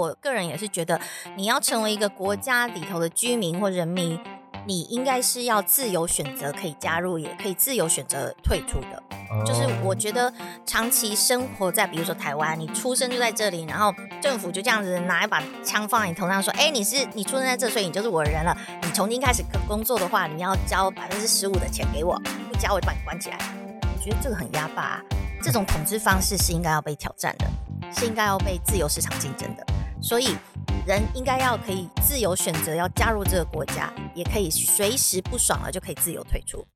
[0.00, 0.98] 我个人也是觉得，
[1.36, 4.18] 你要成为一个国家里头的居民或人民，
[4.66, 9.02] 你应该是要自由选择可以加入，也可以自由选择退出的。
[9.46, 10.32] 就是我觉得
[10.66, 18.56] 长期生活在比如说台湾，你出生就在这里，然后政府就这样子拿一把枪放在你头上说，哎，你是你出生在这，所以你就是我的人了。
[18.82, 22.20] 你重新开始工作的话，你要交百分之十五的钱给我，
[22.50, 23.38] 不交我就把你关起来。
[23.82, 25.00] 我觉得这个很压霸，
[25.40, 27.46] 这种统治方式是应该要被挑战的，
[27.94, 29.64] 是应该要被自由市场竞争的。
[30.02, 30.36] 所以
[30.86, 36.66] 人应该要可以自由选择要加入这个国家，也可以随时不爽了就可以自由退出。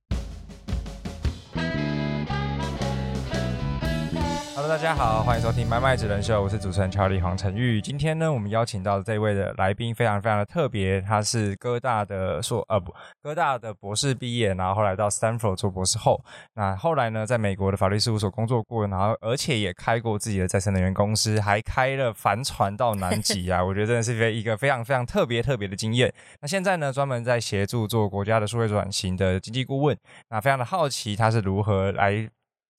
[4.57, 7.81] Hello，大家好，欢迎收听《麦麦职人秀》，我是主持人乔丽黄晨玉。
[7.81, 16.25] 今天呢，我们邀请到的这位的来宾非常非常的特别，他是哥大的硕呃不，哥大的博士毕业，然后后来到 Stanford 做博士后。
[16.55, 23.59] 那后来呢，在美国的法律事务所工作过，然后而且也开过自己的再生能源公司，还开了帆船到南极啊！
[23.67, 26.15] 我觉得真的是非一个非常非常特别特别的经验。
[26.41, 29.99] 那现在呢，专门在协助做国家的数位转型的经济顾问。
[30.31, 32.31] 那非常的好奇，他是如何来。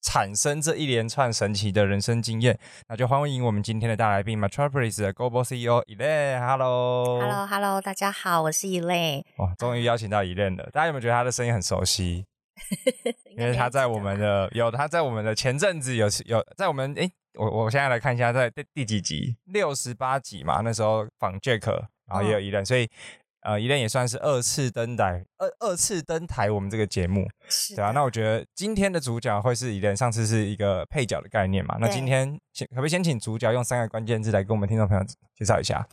[0.05, 6.39] 产生这一连串神奇的人生经验，那就欢迎我们今天的大来宾，Metropolis 的 Global CEO Elaine。
[6.39, 9.23] Hello，Hello，Hello，大家好，我是 Elaine。
[9.37, 12.23] 哇，终于邀请到 Elaine 了，大家有没有觉得他的声音很熟悉？
[13.35, 21.67] 因为他在我们的有他在我们的前阵子有有在我们诶，我我现在来看一下在第第几集，六十八集嘛，那时候访 Jack，
[22.07, 22.87] 然后也有 Elaine，所以。
[23.45, 27.27] 呃，一恋也算是二次登台，二二次登台我们这个节目，
[27.75, 27.91] 对啊。
[27.91, 31.77] 那我觉得今天的主角会是一恋，上次是一个配角的概念嘛。
[31.79, 35.03] 那今天先可不可以先请主角用三个关键字来跟我们听众朋友
[35.35, 35.87] 介绍一下？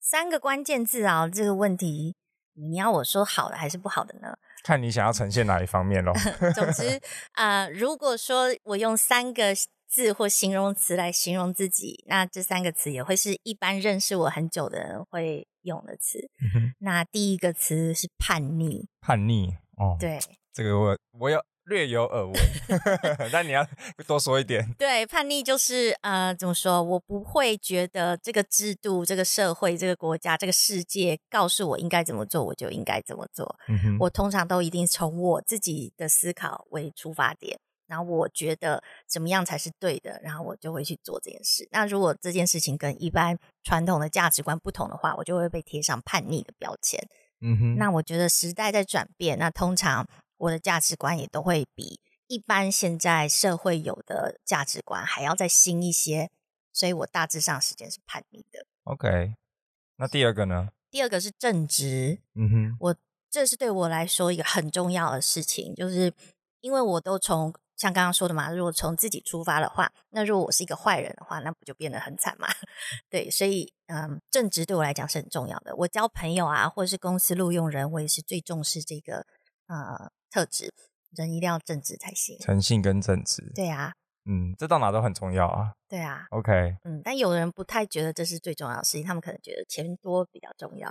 [0.00, 2.16] 三个关键字啊，这个问题
[2.54, 4.34] 你要我说好的还是不好的呢？
[4.64, 6.12] 看你想要呈现哪一方面喽。
[6.56, 6.98] 总之
[7.32, 9.54] 啊， 如果说我用三个。
[9.86, 16.30] 字或形容词来形容自己，那这三个词也会是一般认识我很久的人会用的词。
[16.78, 20.18] 那第一个词是叛逆，叛逆哦，对，
[20.52, 22.34] 这个我我有略有耳闻，
[23.32, 23.66] 但你要
[24.06, 24.64] 多说一点。
[24.78, 26.82] 对，叛逆就是呃，怎么说？
[26.82, 33.56] 我不会觉得这个制度、这个社会、这个国家、这个世界告诉我应该怎么做，我就应该怎么做。
[33.98, 37.58] 我通常都一定从我自己的思考为出发点。
[37.86, 41.68] 然后我觉得怎么样才是对的，然后我就会去做这件事。
[41.70, 47.00] 那如果这件事情跟一般传统的价值观不同的话，我就会被贴上叛逆的标签。
[47.40, 47.76] 嗯哼。
[47.76, 50.08] 那我觉得时代在转变，那通常
[50.38, 56.30] 我的价值观也都会比一般现在社会有的价值观还要再新一些。
[56.72, 58.66] 所以我大致上时间是叛逆的。
[58.84, 59.34] OK。
[59.96, 60.70] 那第二个呢？
[60.90, 62.18] 第二个是正直。
[62.34, 62.76] 嗯哼。
[62.80, 62.96] 我
[63.30, 66.12] 这是对我来说一个很重要的事情，就是
[66.60, 72.48] 因为我都从像刚刚说的嘛，如果从自己出发的话，那如果我是一个坏人的话，那不就变得很惨嘛？
[73.10, 75.76] 对，所以嗯，正直对我来讲是很重要的。
[75.76, 79.26] 我交朋友啊，或者是公司录用人，我也是最重视这个
[79.66, 80.72] 呃特质，
[81.14, 82.38] 人一定要正直才行。
[82.38, 83.92] 诚信跟正直，对啊，
[84.24, 85.74] 嗯，这到哪都很重要啊。
[85.86, 90.90] 对啊，OK，嗯，但有人不太觉得这是最重要的事情，他们可能觉得钱多比较重要。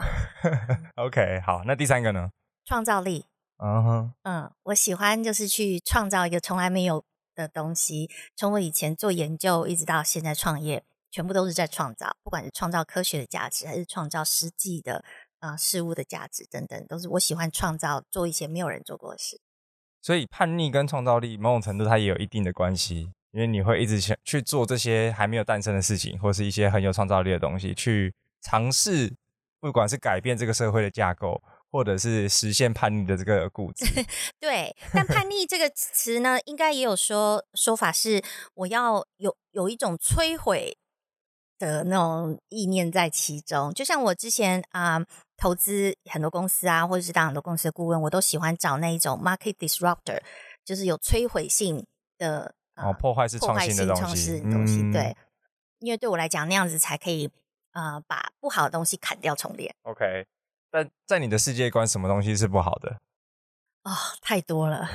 [1.03, 2.29] OK，好，那第三个呢？
[2.65, 3.25] 创造力。
[3.57, 7.05] 嗯哼，嗯，我喜欢就是去创造一个从来没有
[7.35, 8.09] 的东西。
[8.35, 15.05] 从我以前做研究一直到现在创业，全部都是在创造，不管是创造科学的价值，还是创造实际的
[15.39, 19.39] 啊事物的价值等等，都是我喜欢创造，做一些没有人做过的事。
[20.01, 29.15] 所以叛逆跟创造力某种程度它也有一定的关系，因为你会一直想去做这些还没有诞生的事情，或是一些很有创造力的东西，去尝试，
[29.61, 31.41] 不管是改变这个社会的架构。
[31.73, 33.83] 或者是实现叛逆的这个固执，
[34.39, 34.75] 对。
[34.93, 38.21] 但叛逆这个词呢，应该也有说说法是，
[38.53, 40.77] 我要有有一种摧毁
[41.57, 43.73] 的那种意念在其中。
[43.73, 45.03] 就像我之前啊，
[45.35, 50.21] 投资很多公司啊，或者是当很多公司的顾问，我都喜欢找那一种 market disruptor，
[50.63, 51.83] 就是有摧毁性
[52.19, 55.17] 的哦，破坏式创新的东西，东西对。
[55.79, 57.31] 因为对我来讲，那样子才可以
[57.71, 59.73] 啊，把不好的东西砍掉重练。
[59.81, 60.27] OK。
[60.73, 62.97] 但在你的世界观，什么东西是不好的？
[63.83, 63.91] 哦，
[64.21, 64.89] 太多了。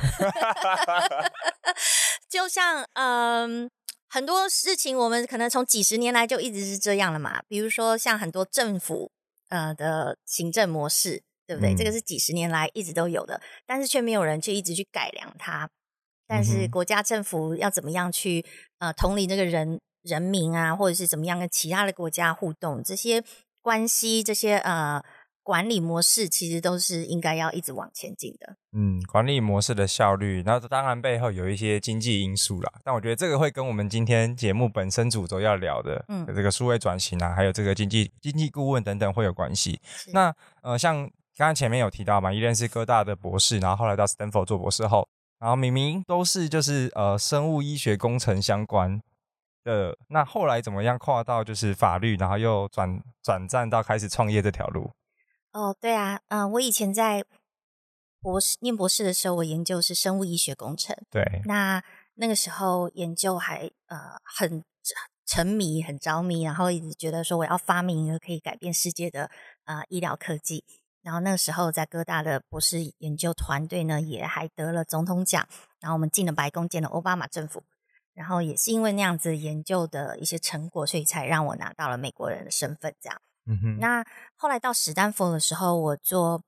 [2.28, 3.70] 就像嗯，
[4.08, 7.42] 很多事情我们可能从几十年来就一直是这样了嘛。
[7.46, 9.12] 比如说像很多政府
[9.50, 11.76] 呃的行政模式，对不对？
[11.76, 15.70] 这个是几十年来一直都有的，但是却没有人去一直去改良它。
[16.26, 18.44] 但是国家政府要怎么样去
[18.80, 23.22] 呃统领这个人人民啊，或者是怎么样跟其他的国家互动，这些
[23.62, 25.00] 关系，这些呃。
[25.48, 28.54] 管理模式其实都是应该要一直往前进的。
[28.76, 32.70] 嗯，管理模式的效率，那当然背后有一些经济因素啦。
[32.84, 39.80] 但我觉得这个会跟我们今天节目本身主轴要聊的，嗯，这个数位转型啊，还有这个经济经济顾问等等会有关系。
[40.12, 40.30] 那
[40.60, 40.96] 呃，像
[41.34, 45.08] 刚刚前面有提到嘛，依然是哥大的博士，然后后来到 Stanford 做博士后，
[45.38, 49.00] 然后明明都是就是呃生物医学工程相关。
[49.64, 54.90] 的那后来怎么样跨到就是法律，然后又转转战到开始创业这条路？
[55.52, 57.24] 哦，对啊，嗯，我以前在
[58.20, 60.96] 博士念博士的时候，我研究是生物医学工程。
[61.10, 61.82] 对，那
[62.14, 64.64] 那个时候研究还呃很
[65.24, 69.30] 沉迷、很着迷，然后一直觉得说我要发明一个可以改变世界的
[69.64, 70.64] 啊医疗科技。
[71.00, 75.48] 然后那个时候在哥大的博士研究团队呢，也还得了总统奖。
[75.80, 77.62] 然后我们进了白宫，见了奥巴马政府。
[78.12, 82.92] 然后也是因为那样子研究的一些成果，所以才让我拿到了美国人的身份。
[83.00, 83.78] 这样，嗯哼。
[83.80, 84.04] 那
[84.36, 86.42] 后来到史丹佛的时候，我做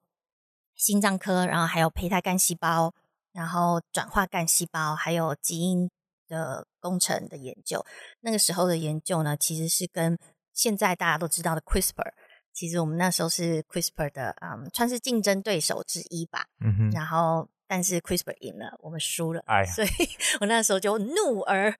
[0.76, 2.92] 心脏科，然后还有胚胎干细胞，
[3.32, 5.90] 然后转化干细胞，还有基因
[6.28, 7.84] 的工程的研究。
[8.20, 10.18] 那个时候的研究呢，其实是跟
[10.52, 12.12] 现在大家都知道的 CRISPR，
[12.52, 16.46] 其实我们那时候是 CRISPR 的，嗯，算是竞争对手之一吧。
[16.60, 16.90] 嗯哼。
[16.90, 17.48] 然后。
[17.72, 19.88] 但是 CRISPR 赢了，我们输了，哎所以
[20.42, 21.72] 我那时候就怒而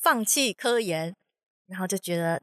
[0.00, 1.12] 放弃科研，
[1.66, 2.40] 然后就觉得，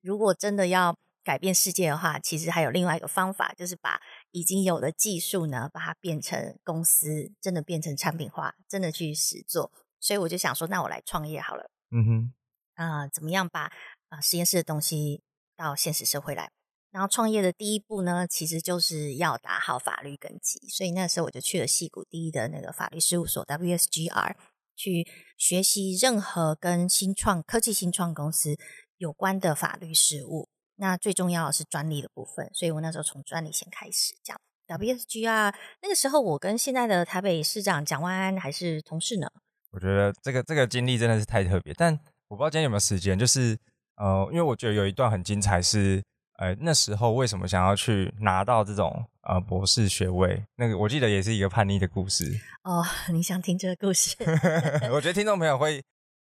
[0.00, 4.00] 如果真的要改变世界的话，其实还有另外一个方法，就是把
[4.32, 9.72] 已经有的技术呢，把它变成公司，真的变成产品化，真的去实做。
[10.00, 11.70] 所以我就想说，那我来创业好了。
[11.90, 12.34] 嗯哼，
[12.74, 13.70] 啊，怎么样把
[14.08, 15.22] 啊实验室的东西
[15.56, 16.50] 到现实社会来？
[16.90, 24.34] 然后创业的第一步呢，其实就是要打好法律根基，所以那时候我就去了戏谷第一的那个法律事务所 WSGR
[24.74, 25.06] 去
[25.38, 28.58] 学习任何跟新创科技新创公司
[28.96, 30.50] 有关的法律事务。
[30.76, 34.36] 那最重要的是专利的部分，所以我那时候从专利先开始讲
[34.66, 35.54] WSGR。
[35.82, 39.28] 那个时候我跟现在的台北市长蒋万安还是同事呢。
[39.70, 41.92] 我觉得这个这个经历真的是太特别，但
[42.28, 43.58] 我不知道今天有没有时间，就是
[43.96, 46.02] 呃，因为我觉得有一段很精彩是。
[46.38, 50.42] 呃，那时候为什么想要去拿到这种呃博士学位？
[50.56, 52.24] 那个我记得也是一个叛逆的故事。
[52.64, 52.82] 哦，
[53.12, 54.16] 你想听这个故事？
[54.90, 55.80] 我觉得听众朋友会，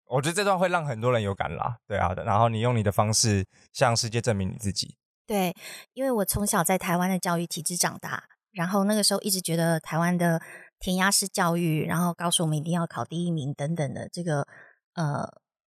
[0.06, 1.79] 我觉得这段会让很多人有感啦。
[1.87, 4.97] 对啊，然后你用你的方式向世界证明你自己。
[5.26, 5.55] 对，
[5.94, 10.41] 因为我从小在台湾的教育体制长大，然后那个时候一直觉得台湾的
[10.79, 14.47] 填鸭式教育，然后告诉我们一定要考第一名等等的这个，
[14.94, 15.29] 呃，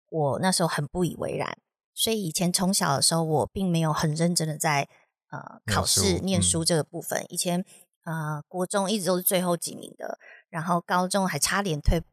[0.09, 1.57] 我那时候很不以为然。
[1.95, 4.87] 所以以前从小的时候，我并没有很认真的在
[5.31, 7.25] 呃考试念书这个部分。
[7.29, 7.65] 以前
[8.03, 10.19] 呃国中一直都是最后几名的，
[10.49, 12.03] 然后高中还差点退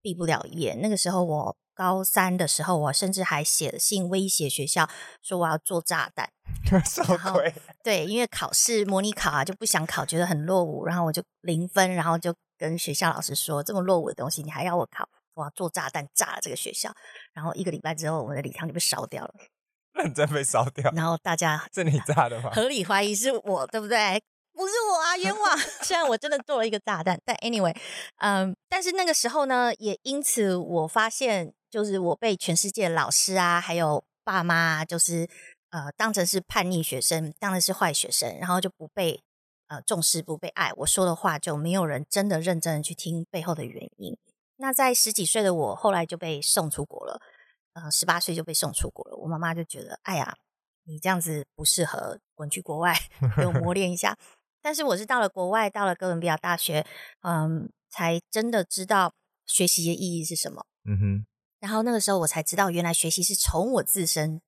[0.00, 0.72] 毕不了业。
[0.80, 4.88] 那个时候我高三的时候，我甚至还写了信威胁学校
[5.22, 6.30] 说我要做炸弹。
[6.84, 7.54] 什么鬼？
[7.84, 15.06] 对，因为考试模拟考啊就不想考，觉得很落伍，然后我就零分，然后就跟学校老师说这么落伍的东西，你还要我考？
[15.34, 16.90] 我要做炸弹炸了这个学校。
[17.34, 19.34] 然后一个礼拜之后，我们的礼堂就被烧掉了，
[19.94, 20.90] 认真被烧掉。
[20.94, 22.50] 然后大家是你炸的吗？
[22.54, 24.22] 合理怀疑是我，对不对？
[24.54, 25.58] 不是我啊，冤枉！
[25.84, 27.76] 虽然我真的做了一个炸弹，但 anyway，
[28.20, 35.28] 嗯，但是那个时候呢，也因此我发现，就是我被全世界老师啊，还有爸妈，就是
[35.68, 39.22] 呃，当成是叛逆学生，当成是坏学生，然后就不被
[39.68, 40.72] 呃重视，不被爱。
[40.78, 44.16] 我说的话就没有人真的认真的去听背后的原因。
[44.56, 47.20] 那在十几岁的我，后来就被送出国了。
[47.74, 49.16] 呃，十八岁就被送出国了。
[49.18, 50.34] 我妈妈就觉得，哎呀，
[50.84, 52.98] 你这样子不适合，滚去国外，
[53.36, 54.16] 给我磨练一下。
[54.62, 56.86] 但是我是到了国外，到了哥伦比亚大学，
[57.20, 59.12] 嗯，才真的知道
[59.44, 60.64] 学习的意义是什么。
[60.86, 61.26] 嗯哼。
[61.58, 64.40] 然后那个时候我才知道，原来学习是从我自身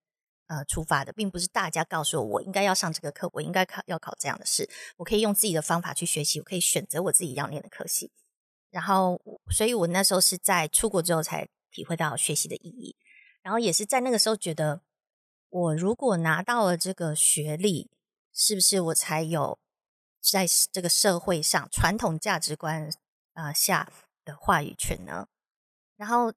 [0.46, 4.68] 呃出发的，并不是大家告诉我我应该要上这个课，我应该考要考这样的事。
[4.96, 8.12] 我可以用自己的方法去学习，我可以选择我自己要念的科系。
[8.70, 12.96] 然后，所以我那时候是在出国之后才体会到学习的意义。
[13.42, 14.82] 然后也是在那个时候觉得，
[15.48, 17.90] 我如果拿到了这个学历，
[18.34, 19.58] 是不是我才有
[20.20, 22.90] 在这个社会上传统价值观
[23.32, 23.90] 啊下
[24.22, 25.28] 的话语权呢？
[25.96, 26.34] 然后，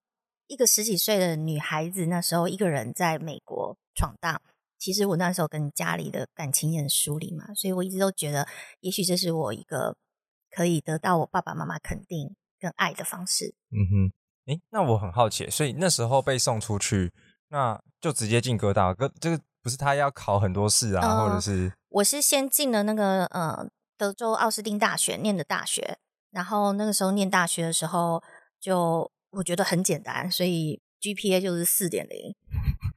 [0.52, 4.42] 一个十几岁的女孩子那时候一个人在美国闯荡，
[4.78, 8.48] 其实我那时候跟家里的感情也很疏离嘛，所以我一直都觉得，
[8.82, 9.96] 也许这是我一个。
[10.54, 13.56] 可以得到我爸爸妈妈肯定跟爱的方式。
[13.72, 14.12] 嗯哼，
[14.52, 17.14] 诶，那我很好奇，所以那时候被送出去，
[17.48, 21.72] 那就直接进哥大，哥这个不是他要考很多试啊，或者是？
[21.88, 23.66] 我是先进了那个呃
[23.98, 25.98] 德州奥斯汀大学念的大学，
[26.32, 28.22] 然后那个时候念大学的时候，
[28.60, 32.36] 就我觉得很简单，所以 GPA 就是四点零。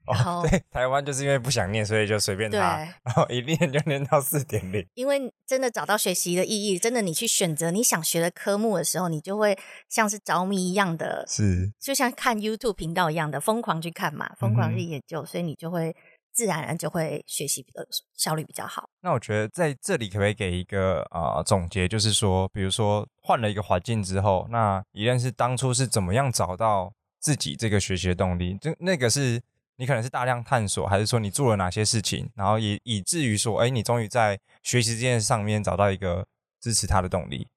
[0.06, 4.86] 哦，对，台湾就是因为不想念，所以就随便他，然后一念就念到四点零。
[4.92, 15.96] 因为真的找到学习的意义，真的你去选择你想学的科目的时候，你就会像是着迷一样的，是就像看 YouTube 频道一样的疯狂去看嘛，疯狂去研究，所以你就会
[16.34, 18.90] 自然而然就会学习的效率比较好。
[19.00, 28.58] 那我觉得在这里可不可以给一个啊总结，就是说，比如说换了一个环境之后，那一定是当初是怎么样找到自己这个学习的动力？
[28.58, 29.40] 就那个是。
[29.76, 36.24] 你可能是大量探索，还是说你做了哪些事情，然后以以至于说，哎，你终于在学习这件事上面找到一个
[36.60, 37.48] 支持他的动力。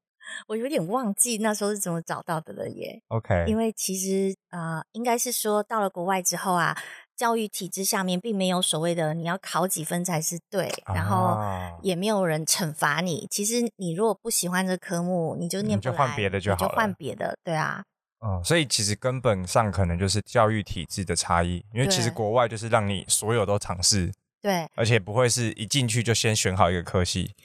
[0.47, 3.03] 我有点忘记那时候是怎么找到的了耶。
[3.09, 6.75] OK，因为其实啊，应该是说到了国外之后啊，
[7.17, 11.37] 教育体制下面并没有所谓的你要考几分才是对，然后
[11.81, 13.27] 也没有人惩罚你。
[13.31, 17.83] 其实你如果不喜欢这科目，你就念不来，就换别的就好了，就换别的，对啊。
[18.19, 27.35] 嗯，所以其实根本上可能就是教育体制的差异，因为其实国外就是让你所有都尝试，对，而且不会是一进去就先选好一个科系，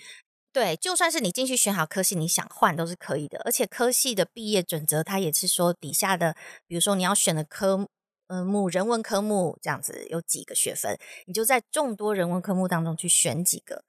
[0.50, 6.34] 对，就算是你进去选好科系，你想换都是可以的，而且科系的毕业准则它也是说底下的，
[6.66, 7.86] 比如说你要选的科
[8.32, 10.96] 呃目人文科目这样子有几个学分，
[11.26, 13.84] 你就在众多人文科目当中去选几个。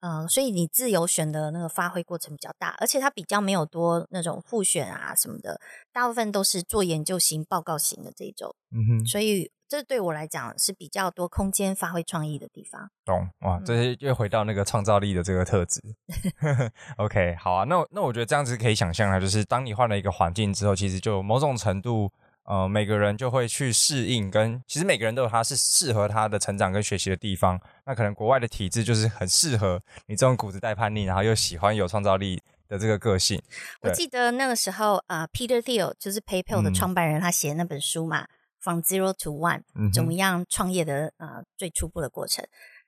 [0.00, 5.60] 嗯，所以你自由选的那个发挥过程比较大，而且它比较没有多那种复选啊什么的，
[5.92, 8.54] 大部分都是做研究型、报告型的这种。
[8.70, 12.88] 嗯哼，所以这对我来讲是比较多空间发挥创意的地方。
[13.04, 15.80] 懂哇，这些又回到那个创造力的这个特质。
[16.98, 22.12] OK，好啊，那那我觉得这样子可以想象啊，就是当你换了一个环境之后，其实就某种程度。
[22.48, 27.60] 呃，每个人就会去适应，跟其实每个人都有他是适合他的成长跟学习的地方。
[27.84, 33.42] 那可能国外的体制就是很适合你这种骨子带叛逆，然后又喜欢有创造力的这个个性。
[33.82, 38.24] 我记得那个时候啊，Peter Thiel 就是 PayPal 的创办人，他写那本书嘛，
[38.60, 42.42] 《From Zero to One》，怎么样创业的呃最初步的过程。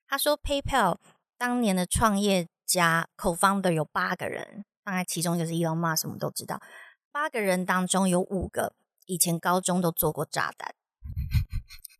[0.08, 0.96] 他说 PayPal
[1.36, 6.62] 当年的创业家 Co-founder 有八个人，当然其中就是 Elon Musk，我们都知道，
[7.12, 8.72] 八个人当中有五个。
[9.10, 10.72] 以前高中都做过炸弹，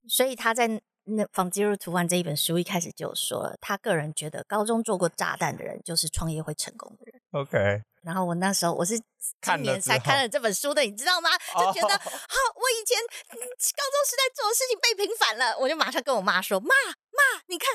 [0.09, 0.69] 所以他在
[1.03, 7.21] 那《From Zero to One》这一本书一开始就说了，他个人觉得高中做过炸弹的人就是创业会成功的人。
[7.33, 8.97] OK，然后我那时候我是
[9.43, 11.31] 今年才看了这本书的，你知道吗？
[11.59, 12.07] 就觉得好，
[12.55, 12.97] 我以前
[13.35, 17.75] 高中时代做的事情被平反了，我就马上跟我妈说：“妈妈，你看，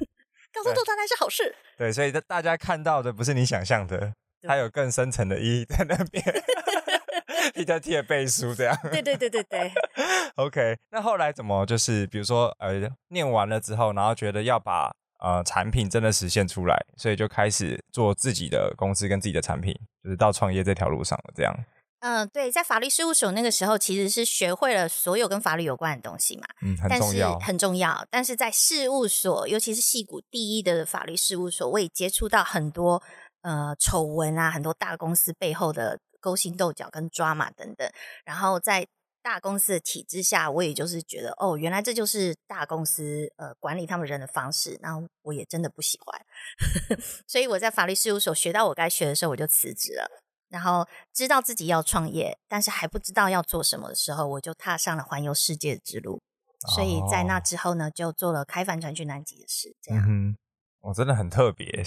[0.54, 6.24] 高中做炸弹是好事。”对，所以大家看到的不是你想象的，它有更深层的意义在那边。
[7.54, 9.72] 一条贴背书这样，对对对对对。
[10.36, 21.54] OK，那后来怎么就是比如说呃念完了之后，然后觉得要把呃产品真的实现出来，所以就开始做自己的公司跟自己的产品，就是到创业这条路上了这样。
[22.02, 28.06] 嗯，对，在法律事务所那个时候，其实是学会了所有跟法律有关的东西嘛，嗯，很重要，很重要。
[28.10, 33.02] 但是在事务所，尤其是戏谷第一的法律事务所，我也接触到很多
[33.42, 35.98] 呃丑闻啊，很多大公司背后的。
[36.22, 37.90] 勾心斗角跟抓马等等，
[38.26, 38.86] 然后在
[39.22, 46.20] 大公司的体制下，我也就是觉得哦，原来这就是大公司呃管理他们人的方式，那我也真的不喜欢，
[47.26, 50.10] 所以我在法律事务所学到我该学的时候，我就辞职了。
[50.50, 56.20] 然后知道自己要创业，但是还不知道要做什么的时候，我就踏上了环游世界之路。
[56.74, 59.74] 所以在那之后呢，就做了开帆船去南极的事。
[59.80, 60.04] 这样，
[60.82, 61.82] 我真的很特别，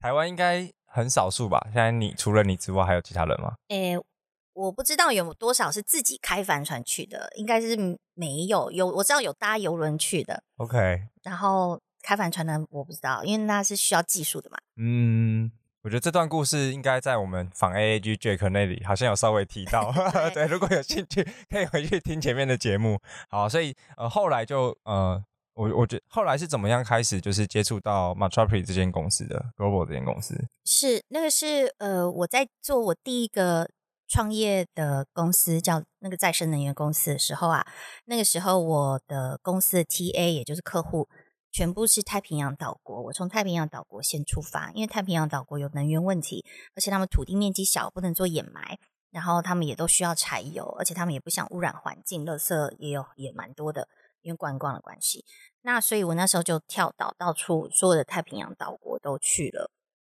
[0.00, 0.72] 台湾应该。
[0.92, 3.54] 很少数吧，现在你除了你之外，还有其他人吗？
[3.68, 3.96] 诶，
[4.52, 7.76] 我不知道有多少是自己开帆船去的，应该是
[8.14, 8.70] 没有。
[8.72, 11.02] 有我知道有搭游轮去的，OK。
[11.22, 14.58] 然后开帆船的我不知道，因为那是需要技术的嘛。
[14.76, 19.92] 嗯，我觉得这段故事应该在我们访 A A G Jack 那里好像有稍微提到。
[20.34, 22.98] 对，如果有兴趣可以回去听前面的节目。
[23.28, 25.24] 好，所以呃后来就呃。
[25.60, 30.34] 我我觉得后来是怎么样开始就是接触到 m a t r o p y 这间公司的 Global 这间公司？
[30.64, 33.68] 是那个是呃我在做我第一个
[34.08, 37.66] 创业的公司叫那个再生能源公司的时候啊，
[38.06, 41.06] 那个时候我的公司的 TA 也就是客户
[41.52, 48.78] 全部是太平洋岛国，我从太平洋岛国先出发，因为太平洋岛国有能源问题，而且他们土地面积小，不能做掩埋，
[49.10, 53.88] 然后他们也都需要柴油，而且他们也不想污染环境，垃圾也有也蛮多的，
[54.22, 55.24] 因为观光的关系。
[55.62, 59.70] 那所以，我那时候就跳岛，到处所有的太平洋岛国都去了。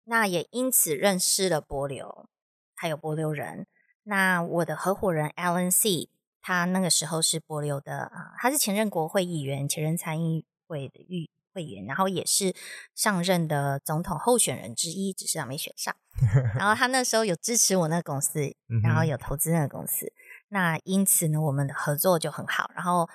[0.04, 2.26] 那也因此认识了波流，
[2.74, 3.66] 还有波流人。
[4.04, 6.08] 那我的合伙人 Alan C，
[6.40, 12.54] 他那个时候是波流的啊，他是前任国会议员，前任参议会的议会员，然后也是
[12.94, 15.94] 上任的总统候选人之一，只是他没选上。
[16.58, 20.10] 然后他那时候有支持我那个公司，然后有投资那个公司。
[20.48, 22.70] 那因此呢，我们的合作就很好。
[22.74, 23.06] 然后。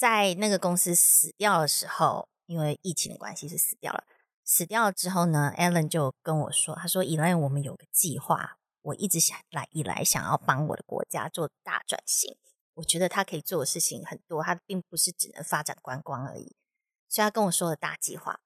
[0.00, 4.04] 在那个公司死掉的时候，因为疫情的关系是死掉了。
[4.46, 12.34] 死掉了之后呢，Alan 就跟我说：“他说，Elaine，我们有个计划，我一直想来以来想要帮我的国家做大转型。
[12.76, 16.56] 我觉得他可以做的事情很多，他并不是只能发展观光而已。
[17.06, 18.40] 所以他跟我说了大计划，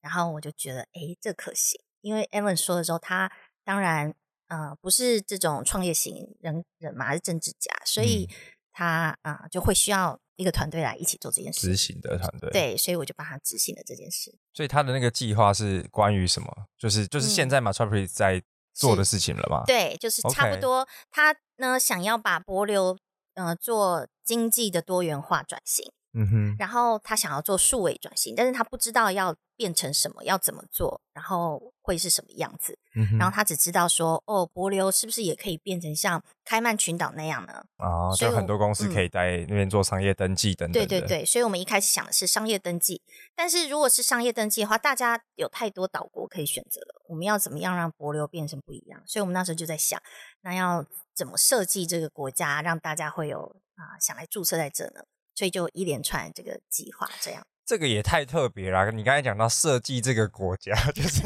[0.00, 1.82] 然后我就觉得，哎，这可行。
[2.02, 3.32] 因为 Alan 说的时候，他
[3.64, 4.14] 当然，
[4.46, 8.30] 呃，不是这种创业型人人嘛，是政治家，所以
[8.70, 14.34] 他啊就会需要。”一个团队来一起做这件事，执行的团队对，所以我就帮他执行了这件事。
[14.54, 16.50] 所以他的那个计划是关于什么？
[16.78, 18.42] 就是就是现在马 t r o p i 在
[18.72, 19.64] 做的事情了吗？
[19.66, 20.88] 对，就是差不多。
[21.10, 22.96] 他呢想要把博流
[23.34, 25.92] 呃做经济的多元化转型。
[26.12, 32.76] 嗯哼，然后他想要做数位转型，但是他不知道要变成什么，要怎么做，然后会是什么样子。
[32.96, 37.62] 嗯然后他只知道说，哦，博流是不是也可以变成像开曼群岛那样呢？
[37.76, 40.72] 啊，所以很多公司可以在那边做商业登记等等。
[40.72, 43.00] 对对对，所以我们一开始想的是商业登记，
[43.36, 49.00] 但是如果是商业登记的话，大家有太多岛国可以选择了，我们要怎么样让博流变成不一样？
[49.06, 50.02] 所以我们那时候就在想，
[50.40, 55.04] 那要怎么设计这个国家，让大家会有啊想来注册在这呢？
[55.40, 58.90] 所以就一连串这个计划，这样这个也太特别了。
[58.90, 61.22] 你刚才讲到设计这个国家， 就是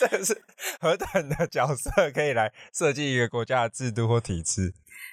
[0.00, 0.42] 这个是
[0.80, 4.72] 何等的角色可以来设计一个国家的制度或体制。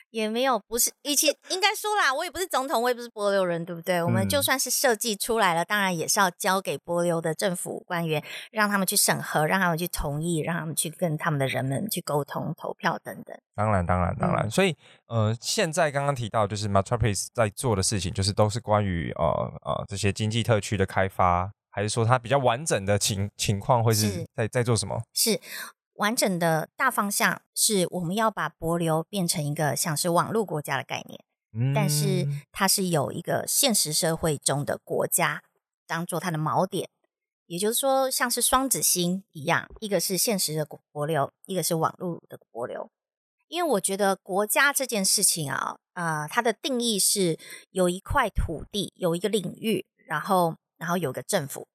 [0.10, 4.01] 也没有，不是，一起应该说啦，我也不是总统，我也不是波流人，对不对？
[4.01, 13.38] 我们就算是设计出来了，当然也是要交给波流的政府官员，让他们去审核，让他们去同意，让他们去跟他们的人们去沟通、投票等等。
[13.56, 14.50] 当然，当然，当然。
[14.50, 14.75] 所以，
[15.08, 19.24] 呃，现在刚刚提到，就是 Metropolis 在做的事情，就是都是关于呃
[19.62, 25.00] 呃这些经济特区的开发，还是说它比较完整的情情况会是在在做什么？
[25.14, 25.40] 是。
[25.94, 35.44] 完整的大方向是我们要把博流变成一个像是网络国家的概念，但是它是有一个现实社会中的国家
[35.86, 36.90] 当做它的锚点，
[37.46, 42.90] 也就是说像是双子星一样，一个是现实的国流，一个是网络的国流。
[43.48, 51.68] 因为我觉得国家这件事情啊，啊，它的定义是有一块土地，有一个领域，然后然后有个政府，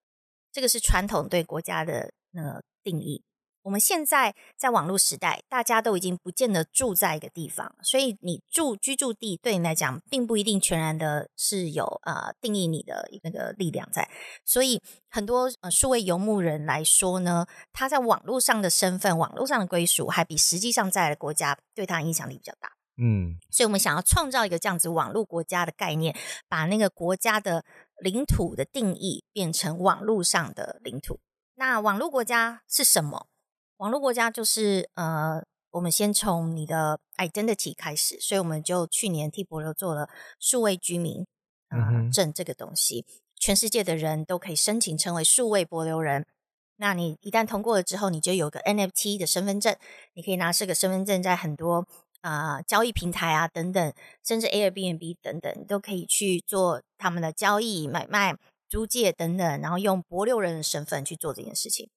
[0.53, 3.23] 这个是传统对国家的那个定义。
[3.65, 14.11] 我们现在在网络时代，大家都已经不见得住在一个地方，所以你住居住地对你来讲，并不一定全然的是有呃定义你的那个力量在。
[14.45, 22.73] 所以很多呃数位游牧人来说呢，他在网络上的身份、网络上的归属，还比实际上在的国家对他影响力比较大。
[22.99, 26.15] 嗯，所以我们想要创造一个这样子网络国家的概念，
[26.47, 27.65] 把那个国家的
[28.03, 31.21] 领土的定义变成网络上的领土。
[31.55, 33.29] 那网络国家是什么？
[33.77, 41.27] 网络国家就是呃，我们先从你的 identity 开始，所以我们就去年替博流做了数位居民
[41.69, 46.27] 啊证这个东西，全世界的人都可以申请成为数位博流人。
[46.77, 49.77] 那你一旦通过了之后，你就有个 NFT 的身份证，
[50.15, 51.87] 你可以拿这个身份证在很多
[52.23, 53.93] 啊交易平台啊等等，
[54.25, 58.35] 甚至 Airbnb 等等，都可以去做他们的交易、买卖、
[58.69, 61.91] 租借等等，然后用博六人的身份去做这件事情。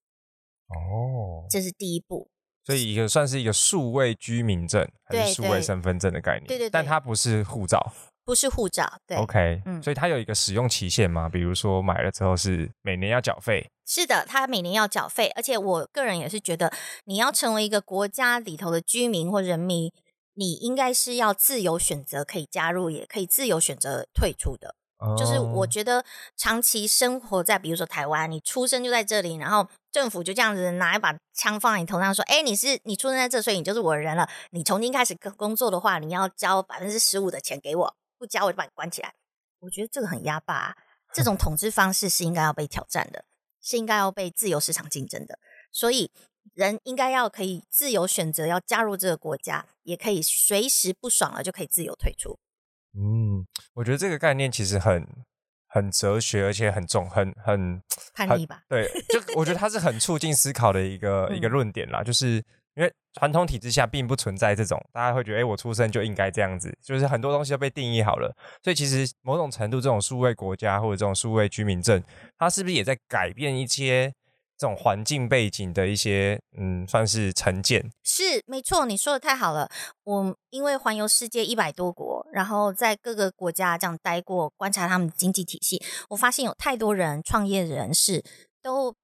[0.67, 2.27] 哦，这是第一步，
[2.63, 11.29] 所以一个算是一个数位居民证还是数位身份证的概念，对对，但它不是护照，不是护照，对，OK，嗯，所以它有一个使用期限吗？
[11.29, 13.69] 比如说买了之后是每年要缴费？
[13.85, 19.91] 是的，它每年要缴费，而且我个人也是觉得，你要成为一个国家里头的居民或人民，
[20.35, 24.75] 你应该是要自由选择可以加入，也可以自由选择退出的。
[25.17, 26.05] 就是我觉得
[26.37, 34.27] 长期生活在比如说台湾，你出生就在这里，然后政府就这样子拿一把枪放在你头上说：“哎，你是你出生在这，所以你就是我的人了。
[34.51, 39.13] 你重新开始工作的话，你要交百分之十五的钱给我，不交我就把你关起来。”
[39.59, 40.75] 我觉得这个很压霸，
[41.13, 43.25] 这 种统治方式是应该要被挑战的，
[43.61, 45.37] 是应该要被自由市场竞争的。
[45.71, 46.09] 所以
[46.53, 52.37] 人应该要可以自由选择要加入这个国家，也可以随时不爽了就可以自由退出。
[52.97, 55.05] 嗯，我觉得这个概念其实很
[55.67, 57.81] 很哲学，而且很重，很很
[58.13, 58.61] 叛逆吧？
[58.69, 62.01] 对，就我觉得它是很促进思考的一个 一个论点啦。
[62.01, 62.35] 就是
[62.75, 68.33] 因为传统体制下并不存在这种，大家会觉得，哎，我出生就应该这样子，就是很多东西都被定义好了。
[68.63, 72.01] 所以其实某种程度，这种数位国家或者这种数位居民证，
[72.37, 74.13] 它是不是也在改变一些？
[74.57, 77.91] 这种环境背景的一些，嗯，算是成见。
[78.03, 79.69] 是没错，你说的太好了。
[80.03, 88.23] 我因为环游世界一百多国，然后在各个国家这样待过，观察他们经济体系，我发现有太多人创业人士
[88.61, 88.95] 都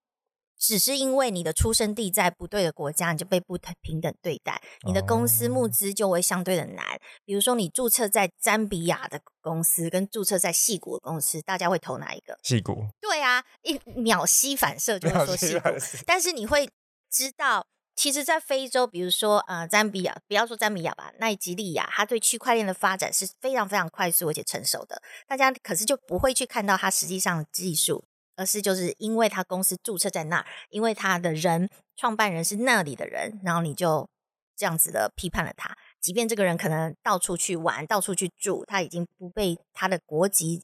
[0.62, 6.86] 只是因为你的出生地在不对的国家，你就被不平等对待，你的公司募资就会相对的难。
[7.26, 12.38] 比如说，你注册在赞比亚的公司跟注册在细谷的公司，大家会投哪一个？
[12.44, 12.86] 细谷。
[13.02, 15.70] 对啊，一秒吸反射就会说戏谷，
[16.06, 16.70] 但是你会
[17.10, 28.06] 知道，其实，在非洲，比如说呃，赞比亚，不要说赞比亚吧，奈及利亚，它对区块链的发展是非常非常快速而且成熟的，大家可是就不会去看到它实际上的技术。
[28.42, 34.10] 而是就是因为他公司注册在那儿，因为他的人创办人是那里的人，然后你就
[34.58, 35.78] 这样子的批判了他。
[36.00, 40.64] 即便这个人可能到处去玩，到处去住，他已经不被他的国籍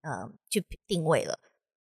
[0.00, 1.38] 呃去定位了。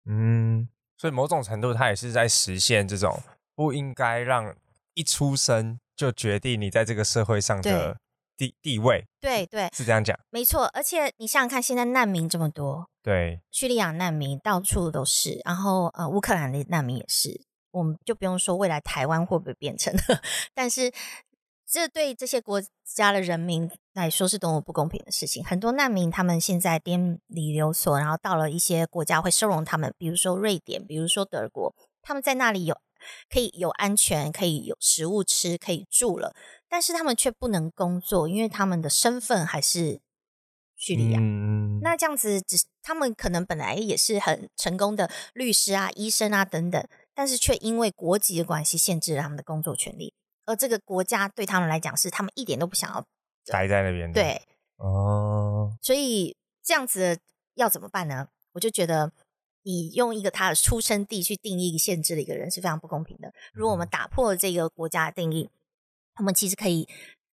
[0.05, 0.69] 嗯，
[0.99, 3.19] 所以某种程度他也是在实现这种
[3.55, 4.55] 不应该让
[4.93, 7.97] 一出生就决定你在这个社会上的。
[8.37, 10.65] 地地位，对对，是这样讲，没错。
[10.73, 17.41] 而且你想想看，现在难民这么多，对，叙利亚难民到处都是，然后呃，乌克兰的难民也是，
[17.71, 19.93] 我们就不用说未来台湾会不会变成，
[20.53, 20.91] 但是
[21.65, 25.43] 这对这些国家的人民来说是多么不公平的事情。
[25.43, 32.77] 很多难民他们现在颠里流所，然后到了一些国家会收容他们，比如说瑞典，比如说德国，他们在那里有
[33.29, 36.35] 可以有安全，可以有食物吃，可以住了。
[36.67, 40.01] 但是他们却不能工作，因为他们的身份还是
[40.75, 41.19] 叙利亚。
[41.81, 50.13] 那这样子，只他们可能本来也是很成功的律师啊、医生啊等等，但是却因为国籍的关系，限制了他们的工作权利。
[50.45, 53.05] 而这个国家对他们来讲，是他们一点都不想要
[53.45, 54.11] 待在那边。
[54.11, 54.41] 对，
[54.77, 57.19] 哦，所以这样子
[57.55, 58.27] 要怎么办呢？
[58.53, 59.11] 我就觉得，
[59.63, 63.33] 你用一个他的出生地去定义限制的一个人是非常不公平的。
[63.53, 65.49] 如果我们打破了这个国家的定义，
[66.17, 66.87] 我们其实可以，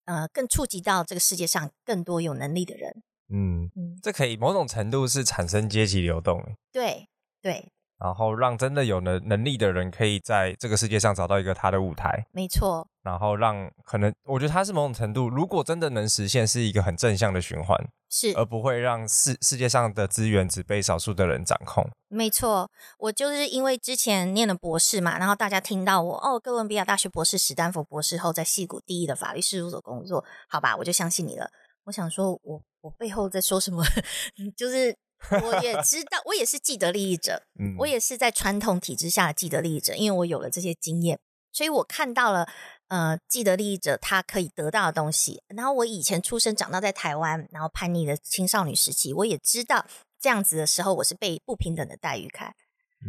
[0.05, 3.03] 呃，更触及到这个世界上更多有能力的人。
[3.31, 6.43] 嗯嗯，这可以某种程度是产生阶级流动。
[6.73, 7.09] 对
[7.43, 7.73] 对。
[7.99, 12.27] 然后让真的有能能力的人可以在这个世界上找到一个他的舞台。
[12.33, 12.87] 没错。
[13.03, 21.89] 然后让可能，我觉得他是某种程度，如果真的能实现，是一个很正向的循环，是，而不会让世世界上的资源只被少数的人掌控。
[22.09, 31.51] 没错，我就是因为之前念了博士嘛，然后大家听到我哦，哥伦比亚大学博士、史丹佛博士后，在戏谷第一的法律事务所工作，好吧，我就相信你了。
[31.85, 33.83] 我想说，我我背后在说什么，
[34.55, 34.95] 就是。
[35.43, 37.43] 我也 知道，我也是既得利益者，
[37.79, 41.19] 我也是在传统体制下的既得利益者，因为我有了这些经验，
[41.53, 42.49] 所以我看到了
[42.87, 45.43] 呃既得利益者他可以得到的东西。
[45.49, 49.85] 然后我以前出生长大在台湾，然后叛逆的青少年时期，我也知道
[50.21, 52.55] 这样子的时候我是被不平等的待遇开，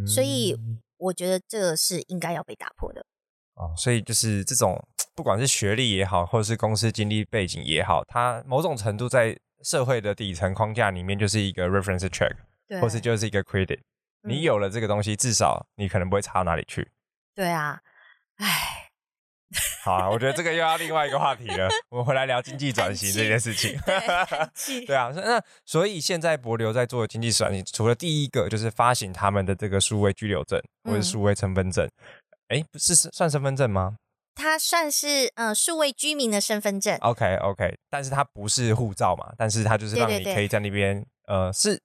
[0.07, 0.57] 所以
[0.97, 3.05] 我觉得这是应该要被打破的。
[3.53, 9.39] 哦，所以就是这种不管是学历也好，或者是公司经历背景也好，它某种程度在。
[9.63, 12.35] 社会的底层框架里面就是一个 reference check，
[12.81, 13.79] 或是就是一个 credit。
[14.21, 16.89] 你有了这个东西，至少你可能不会差到哪里去。
[17.33, 17.79] 对啊，
[18.37, 18.89] 唉，
[19.83, 21.69] 好啊，我觉得这个又要另外一个话题了。
[21.89, 23.79] 我们回来聊经济转型这件事情。
[24.85, 31.89] 对 啊，那所以现在博流在做经济转型，除了第一个就是发行他们的这个数位居留证或者数位身份证，
[32.49, 33.95] 哎，不是算身份证吗？
[34.39, 41.79] 它算是呃数位居民的身份证，OK OK，但是它不是护照嘛，但是它就是让你可以在那边呃是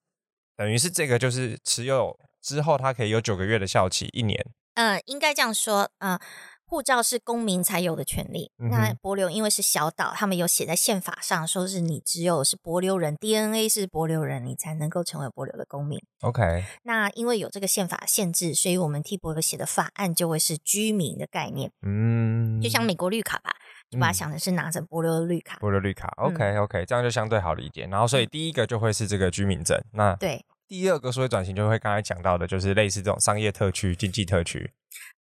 [0.56, 4.46] 等于是这个就是持有之后，它可以有九个月的效期，一年。
[4.74, 6.18] 嗯，应该这样说，嗯。
[6.66, 8.50] 护照是公民才有的权利。
[8.56, 16.00] 那柏流因为是小岛，他们有写在宪法上，说是你只有是柏流人，DNA 是柏流人，你才能够成为柏流的公民。
[16.22, 16.64] OK。
[16.82, 21.70] 那因为有这个宪法限制，所以我们替柏流写的法案就会是居民的概念。
[21.86, 23.50] 嗯，就像美国绿卡吧，
[23.90, 25.58] 就把它想的是拿着柏流的绿卡。
[25.60, 27.86] 柏流绿卡，OK OK，这样就相对好理解。
[27.90, 29.78] 然后，所以第一个就会是这个居民证。
[29.92, 30.44] 那对。
[30.66, 34.72] 第二个所谓转型，就会刚才讲到的，就是类似这种商业特区、经济特区。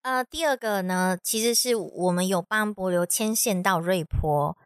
[0.02, 4.56] 呃，第二个呢，其实是我们有帮博流牵线到瑞波，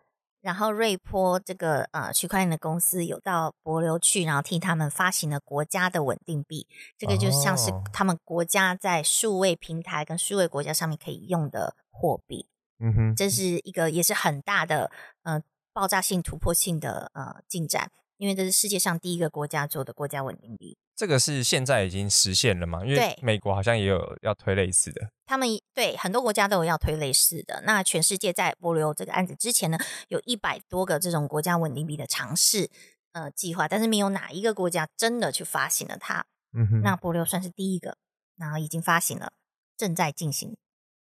[0.41, 12.47] 然后瑞波这个呃区块链的公司有到博流去，然后替他们发行了国家的稳定币，这个就像是他们国家在数位平台跟数位国家上面可以用的货币。
[12.81, 14.91] 嗯哼，这是一个也是很大的
[15.23, 17.91] 呃爆炸性、突破性的呃进展。
[18.19, 22.85] 因为这是世界上第一个国家做的国家稳定币，这个是现在已经实现了嘛？
[22.85, 27.63] 因为美国好像也有要推类似的，他们对很多国家都有要推类似的。
[27.65, 29.79] 那全世界在波流这个案子之前呢，
[30.09, 32.69] 有一百多个这种国家稳定币的尝试
[33.13, 36.27] 呃计划，但是没有哪一个国家真的去发行了它。
[36.53, 37.97] 嗯哼，那波流算是第一个，
[38.37, 39.33] 然后已经发行了，
[39.77, 40.57] 正在进行。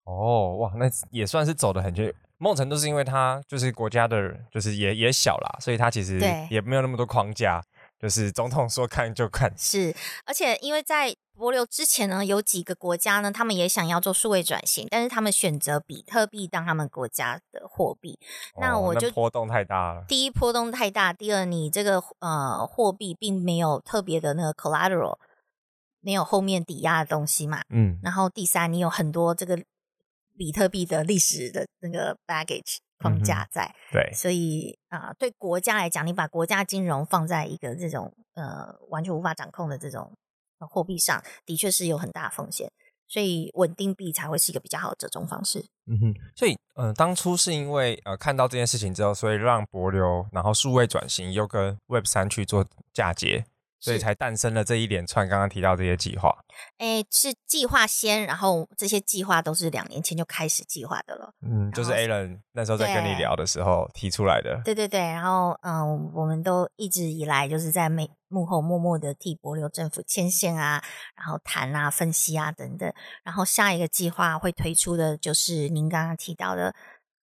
[0.03, 2.13] 哦，哇，那也算是走的很近。
[2.39, 6.21] 某种程度是因为它就是国家的，就是也也小啦，所以它其实
[6.51, 7.63] 也没有那么多框架，
[8.01, 9.53] 就是总统说看就看。
[9.57, 18.19] 是，而且因为在博流之前呢，有几个国家呢，他们也想要做数位转型，但是他们选择比特币当他们国家的货币。
[18.61, 20.05] 那我就波动太大了。
[20.09, 25.19] 第一波动太大，第二你这个呃货币并没有特别的那个 collateral，
[26.01, 27.63] 没有后面抵押的东西嘛。
[27.71, 27.99] 嗯。
[28.03, 29.63] 然后第三，你有很多这个
[30.39, 32.79] 比特币的历史的那个 baggage。
[33.01, 40.13] 框架在，对，所以啊，对国家来讲，你把国家金融放在一个这种呃完全无法掌控的这种
[40.69, 42.69] 货币上，的确是有很大风险，
[43.07, 45.65] 所以稳定币才会是一个比较好的折中方式。
[45.87, 53.45] 嗯哼，所以呃，当初是因为呃看到这件事情之后，所以让博流然后数位转型又跟 Web 三去做嫁接。
[53.81, 56.37] 所以才诞生了这一连串刚刚提到这些计划。
[56.79, 61.33] 哎，是计划先，然后这些计划都是两年前就开始计划的了。
[61.43, 64.61] 嗯，就是 a l a n 那时候在跟你聊的时候提出来的。
[64.65, 70.83] 对对对，然后嗯，我们都一直以来就是在幕幕后默默的替博流政府牵线啊，
[71.15, 72.93] 然后谈啊、分析啊等等。
[73.23, 76.75] 然后下一个计划会推出的就是您刚刚提到的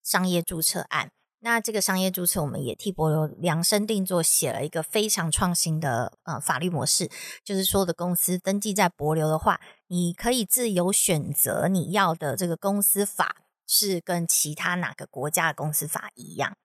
[0.02, 1.10] 商业注册案。
[1.44, 7.10] 那这个商业注册，我们也替博流量身定做，写了一个非常创新的呃法律模式，
[7.44, 16.56] 就是说的公司登记在博流的话，你可以自由选择你要的这个公司法是跟其他哪个国家的公司法一样，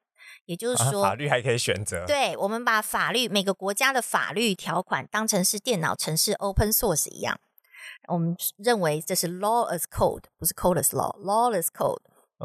[0.45, 2.05] 也就是说法律还可以选择。
[2.05, 7.37] 对，我们把法律每个国家的法律条款当成是电脑程式 open source 一样，
[8.07, 11.99] 我们认为这是 law as code，不是 code as law，law as code。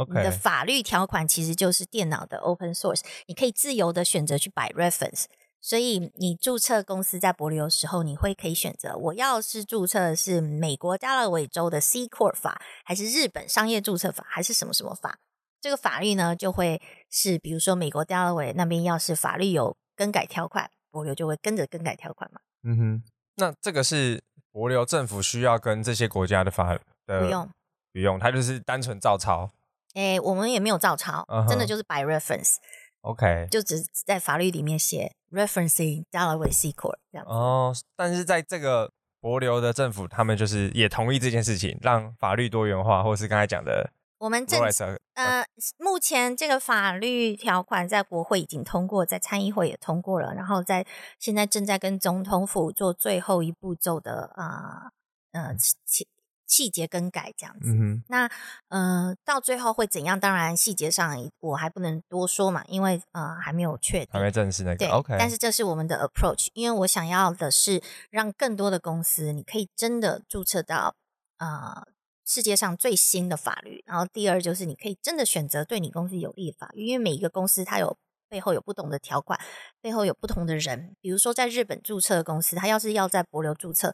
[0.09, 5.27] 你的法律条款其实就是电脑的 open source，你可以自由的选择去摆 reference。
[5.61, 15.19] 所以你注册公司在博流的时候，你会可以选择我要是注册的是美国加勒维州的 C Corp 法，还是日本商业注册法，还是什么什么法？
[15.63, 22.41] 这个法律呢，就会是比如说美国加勒维那边要是法律有更改条款，博流就会跟着更改条款嘛。
[22.65, 23.03] 嗯哼，
[23.37, 27.49] 那这个是博流政府需要跟这些国家的法的不用
[27.91, 29.51] 不用，它就是单纯照抄。
[29.95, 37.27] 哎，我们也没有照抄，真的就是 by reference，OK，就只在法律里面写 referencing Delaware C Court 这样。
[37.29, 44.61] 哦，但是在这个博流的政府，他们就是也同意这件事情，让法律多元化，或是刚才讲的，我们政
[45.15, 45.47] 呃，
[45.79, 50.85] 目前这个法律条款在国会已经通过，在参议会也通过了，然后在
[51.21, 54.91] 现在正在跟总统府做最后一步骤的啊，
[55.31, 55.55] 呃。
[56.55, 57.75] 细节更改这样子，
[58.09, 58.31] 那
[58.69, 60.21] 呃，到最后会怎样？
[60.21, 64.77] 当然细节上我还不能多说嘛，因为呃还没有确定，还没正式那个。
[64.77, 65.17] 对，OK。
[65.19, 70.95] 但是这是我们的 approach，因为我想要的是让更多的公司，你可以真的注册到
[71.39, 71.85] 呃
[72.25, 73.83] 世界上最新的法律。
[73.85, 77.97] 然后第二就是你可以真的选择对你公司有利的法律，因为每一个公司它有
[78.29, 79.39] 背后有不同的条款，
[79.81, 80.95] 背后有不同的人。
[81.01, 83.93] 比如说在日本注册的公司，他要是要在博流注册。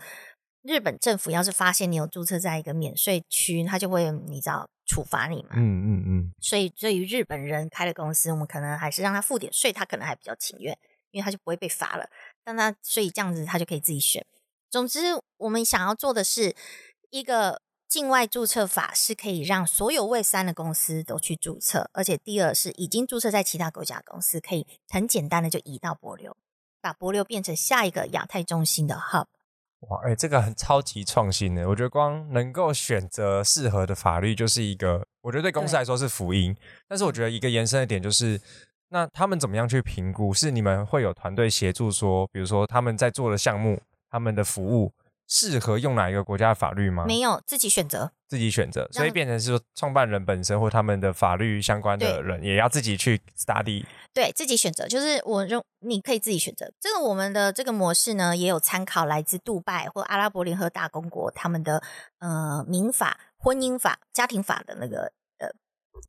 [0.63, 5.51] 日本政府要是发现你有注册在一个免税区，他就会你知道处罚你嘛。
[5.55, 6.33] 嗯嗯嗯。
[6.41, 10.79] 所以对于日本人开的公司，我们可能还是让他付点税，他可能还比较情愿，
[11.13, 12.11] 因为他就不会被罚了。
[12.45, 14.27] 但他所以这样子他就可以自己选。
[14.69, 16.55] 总之，我们想要做的是
[17.09, 26.37] 一个境外注册法，是可以让所有未三的公司都去注册，而且第二是已经注册在其他国家公司，可以很简单的就移到博流，
[26.81, 29.27] 把博流变成下一个亚太中心的 hub。
[29.89, 36.55] 哇，哎，这个很超级创新的，我觉得光能够选择适合的法律就是一个，我觉得对公司来说是福音。
[36.87, 38.39] 但是我觉得一个延伸的点就是，
[38.91, 40.35] 那他们怎么样去评估？
[40.35, 44.93] 是你们会有团队协助说，比如说他们在做的项目，他们的服务。
[45.31, 47.05] 适合用哪一个国家的法律吗？
[47.07, 56.71] 没有，自己选择，自己选择，所以变成是说，创办人本身或他们的法律相关的人也要自己去 study，对自己选择，就是我用你可以自己选择。
[56.81, 61.81] 这个我们的这个模式呢，也有参考来自杜拜或阿拉伯联合大公国他们的
[62.19, 65.13] 呃民法、婚姻法、家庭法的那个。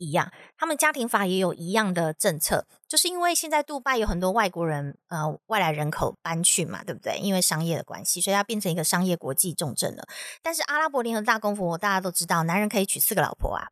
[0.02, 7.20] 一样，他们家庭法也有一样的政策，就是因为现在杜拜有很多外国人，呃，外来人口搬去嘛，对不对？
[7.20, 10.04] 因为商业的关系，所以它变成一个商业国际重镇了。
[10.42, 13.68] 但是阿拉伯联合大公国，大家都知道，男人可以娶四个老婆啊。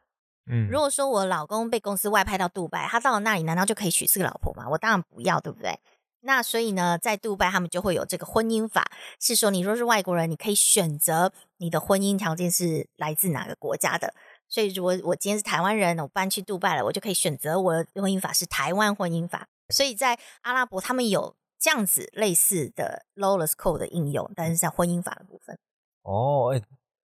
[0.51, 4.69] 嗯，如果说我老公被公司外派到杜拜，他到了那里，难道就可以娶四个老婆吗？
[4.69, 5.79] 我当然不要，对不对？
[6.21, 14.13] 那所以呢，在杜拜他们就会有这个婚姻法，是说你若是外国人，你可以选择你的婚姻条件是来自哪个国家的。
[14.49, 19.47] 所以，如果我今天是台湾人，我搬去杜拜了，我就可以选择我的婚姻法是台湾婚姻法。
[19.69, 25.57] 所以在阿拉伯，他们有这样子类似的 lawless code 的应用，但是在婚姻法的部分。
[26.01, 26.61] 哦，哎，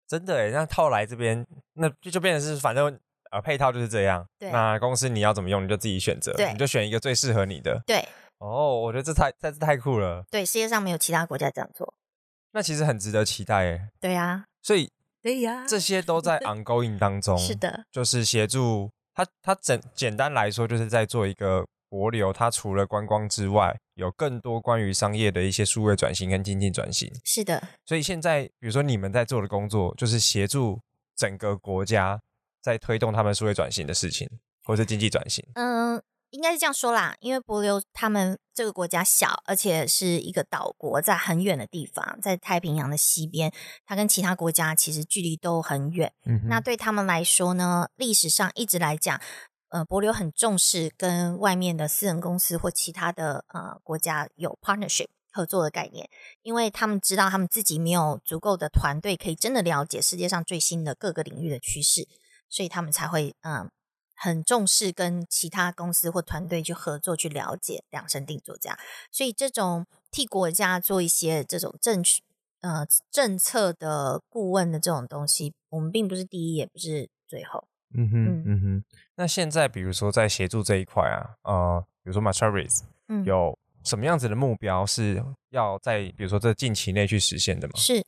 [0.08, 4.26] 真的哎，那套来这边，那就就变成是，反正呃配套就是这样。
[4.40, 4.52] 对。
[4.52, 7.80] 那公司你要怎么用，你就自己选择，你就选一个最适合你的。
[7.86, 8.08] 对。
[8.40, 10.26] 哦，我觉得这太这太酷了。
[10.32, 11.94] 对，世界上没有其他国家这样做。
[12.52, 13.90] 那其实很值得期待诶。
[14.00, 14.92] 对啊，所以
[15.26, 17.36] 对呀，这些都在 ongoing 当中。
[17.36, 22.32] 是的，就是协助他，他简简单来说，就是在做一个博流。
[22.32, 27.12] 它除了观光之外，有更多关于商业的一些数位转型跟经济转型。
[27.24, 27.68] 是的。
[27.88, 30.80] 所以现在，比如说你们在做的工作，就是协助
[31.16, 32.22] 整个国家
[32.62, 34.30] 在推动他们数位转型的事情，
[34.64, 35.44] 或是经济转型。
[35.56, 36.00] 嗯。
[36.32, 43.54] 应该是这样说啦，因为帛琉他们这个国家小，而且是一个岛国，在很远的地方，在太平洋的西边，
[43.86, 46.14] 它跟其他国家其实距离都很远。
[46.50, 49.22] 那对他们来说呢，历史上一直来讲，
[49.70, 56.10] 呃，帛琉很重视跟外面的私人公司或其他的呃国家有 partnership 合作的概念，
[56.42, 62.08] 因为他们知道他们自己没有足够的团队可以真的了解世界上最新的各个领域的趋势，
[62.50, 63.72] 所以他们才会嗯。
[64.16, 68.78] 很重视跟其他公司或团队去合作，去了解量身定做这样，
[69.12, 72.02] 所以这种替国家做一些这种政
[72.62, 77.68] 呃政策的顾问的这种东西，我们并不是第一，也不是最后。
[77.94, 78.84] 嗯哼，嗯哼。
[79.16, 82.84] 那现在比如说在协助这一块啊，呃，比如说 m a c h a r i s
[83.26, 87.74] 有什么样子的目标是要在比如说这近期内去实现的吗？
[87.76, 88.04] 是。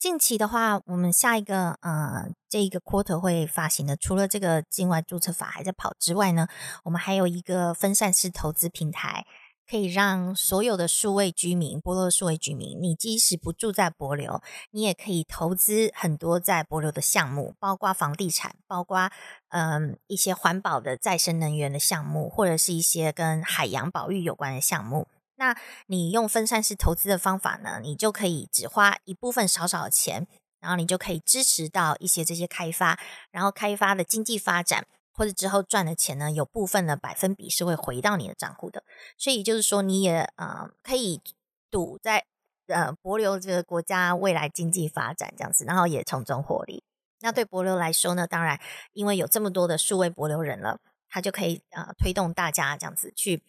[0.00, 6.48] 近期的话，我们下一个呃这一个 quarter 会发行的，除了这个境外注册法还在跑之外呢，
[6.84, 9.26] 我们还有一个分散式投资平台，
[9.70, 19.10] 可以让所有的数位居民，波罗数位居民，你即使不住在博流，你也可以投资很多在博流的项目，包括房地产，包括
[19.50, 25.08] 嗯一些环保的再生能源的项目，或者是一些跟海洋保育有关的项目。
[25.40, 27.80] 那你用分散式投资的方法呢？
[27.82, 30.28] 你就可以只花一部分少少的钱，
[30.60, 33.00] 然后你就可以支持到一些这些开发，
[33.30, 38.84] 然后开发的经济发展或者之后赚的钱呢，有部分的百分比是会回到你的账户的。
[39.16, 41.22] 所以就是说，你也呃可以
[41.70, 42.26] 赌在
[42.66, 46.84] 呃博流这个国家未来经济发展这样子，然后也从中获利。
[47.20, 48.60] 那对博流来说呢，当然
[48.92, 53.42] 因为有这么多的数位博流人了，他就可以呃推动大家这样子去。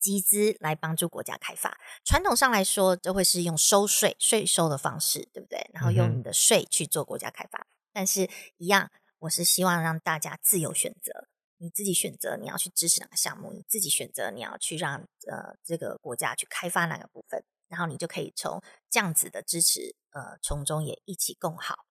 [0.00, 5.70] 集资来帮助国家开发，传统上来说，就会是用收税、税收的方式，对不对？
[5.74, 7.66] 然后用你的税去做国家开发。
[7.92, 21.84] 但是，一样，我是希望让大家自由选择，你自己选择你要去支持哪个项目，你自己选择你要去让呃这个国家去开发哪个部分，然后你就可以从这样子的支持，呃，从中也一起共好。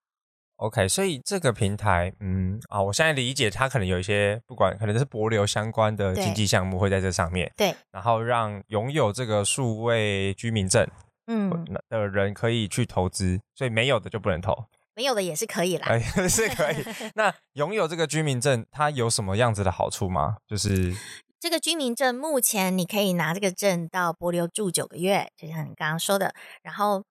[0.60, 10.86] OK，所以这个平台，嗯啊，我现在理解，它可能有一些不管可能是博流相关的经济项目会在这上面，对，然后让拥有这个数位居民证，
[11.28, 16.84] 嗯，的人可以去投资，所以没有的就不能投，没有的也是可以啦，是可以。
[17.16, 20.40] 那拥有这个居民证，它有什么样子的好处吗？
[20.46, 20.94] 就是
[21.40, 27.06] 这个居民证，目前你可以拿这个证到博流住九个月，就像你刚刚说的，然后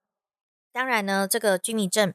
[0.70, 2.12] 当然呢，这个居民证。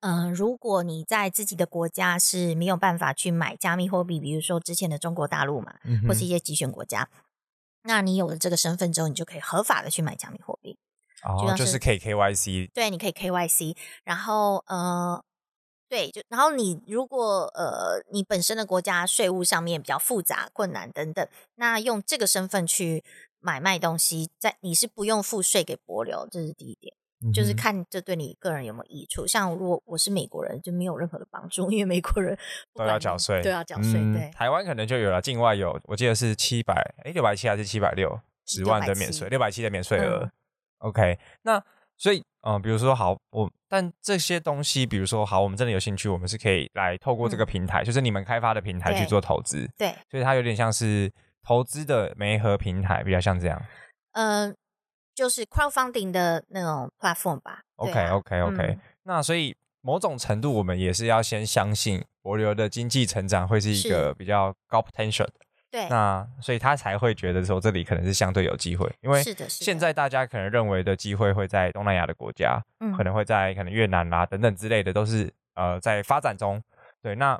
[0.00, 5.74] 嗯，如果你在自己的国家是没有办法去买加密货币，比如说之前的中国大陆嘛，
[6.06, 7.08] 或是一些集选国家，
[7.82, 10.78] 那你有了这个身份之后，你就可以合法的去买加密货币。
[11.24, 12.70] 哦，就是可以 KYC。
[12.72, 13.76] 对，你可以 KYC。
[14.04, 15.20] 然后呃，
[15.88, 23.02] 对，就然后你如果呃你本身的国家税务上面比较复杂、困难等等，那用这个身份去
[23.40, 26.94] 买卖东西，在你是不用付税给博流，这是第一点。
[27.34, 29.26] 就是看这对你个人有没有益处。
[29.26, 32.38] 像如果我是美国人，就没有任何的帮助，因为美国人
[32.74, 33.94] 都要缴税，都要缴税。
[34.12, 40.30] 对，台湾可能就有了，境外有，我记得是七百，哎，六百七还是七百六十万的免税，六百七的免税额。
[40.78, 41.60] OK，那
[41.96, 49.68] 所以，嗯，比如说好，我但这些东西，比如说好，我们真的有兴趣，我们是可以来透过这个平台，就是你们开发的平台去做投资。
[49.76, 53.60] 对，所以它有点像是投资的媒合平台，比较像这样。
[54.12, 54.54] 嗯。
[55.18, 57.62] 就是 crowdfunding 的那种 platform 吧。
[57.74, 58.78] OK，OK，OK。
[59.02, 65.32] 那所以某种程度，我们也是要先相信博流的经济成长会是一个比较高 potential 的。
[65.72, 65.88] 对。
[65.88, 72.62] 那所以他才会觉得说这里可能是相对有机会，因为现在大家可能认为的机会会在东南亚的国家，
[72.96, 76.62] 可能会在可能越南啦等等之类的，都是呃在发展中。
[77.02, 77.36] 对，那。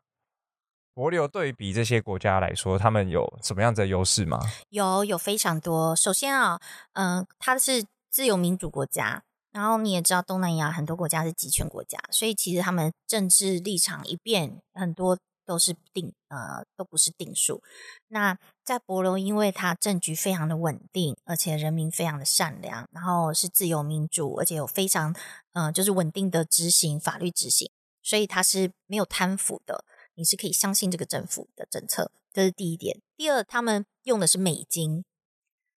[0.99, 4.41] 博流对比这些国家来说，他们有什么样的优势吗？
[4.71, 5.95] 有，有非常多。
[5.95, 6.59] 首先啊，
[6.95, 17.63] 嗯，它是自由民主国家，然后你也知道，东南亚很多国家是集权国家，所以其实他们政治立场一变，很多都是定呃都不是定数。
[18.09, 25.15] 那在博流，因为它政局非常的稳定，而且人民非常的善良，然后是自由民主，而且有非常
[25.53, 27.71] 嗯就是稳定的执行法律执行，
[28.03, 29.85] 所以它是没有贪腐的。
[30.19, 33.01] 你是可以相信这个政府的政策，这是第一点。
[33.17, 35.05] 第二，他们用的是美金，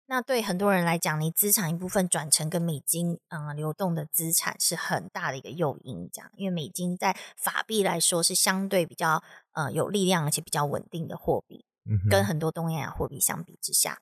[0.05, 9.21] 那对很多人来讲，你资产一部分转成跟美金嗯流动的资产是很大的一个诱因，这样，因为美金在法币来说是相对比较
[9.51, 11.65] 呃有力量而且比较稳定的货币，
[12.09, 14.01] 跟很多东亚货币相比之下。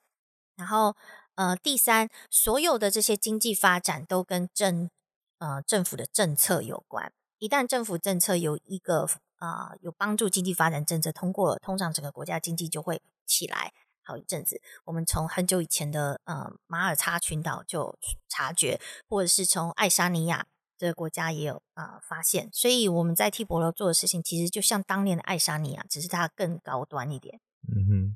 [0.55, 0.95] 然后
[1.33, 4.91] 呃第三，所有的这些经济发展都跟政
[5.39, 9.07] 呃政府的政策有关，一旦政府政策有一个
[9.37, 13.73] 啊有帮助经济发展政策通过了，通常整个国家经济就会起来。
[14.03, 17.93] 好一阵子，我们从很久以前的呃马耳他群岛就
[18.29, 18.79] 察觉，
[19.09, 20.45] 或者是从爱沙尼亚
[20.77, 27.41] 这个国家也有啊发现，所以我们在替博罗做的事情，其实就像当年的爱沙尼亚，只是它更高端一点。
[27.67, 28.15] 嗯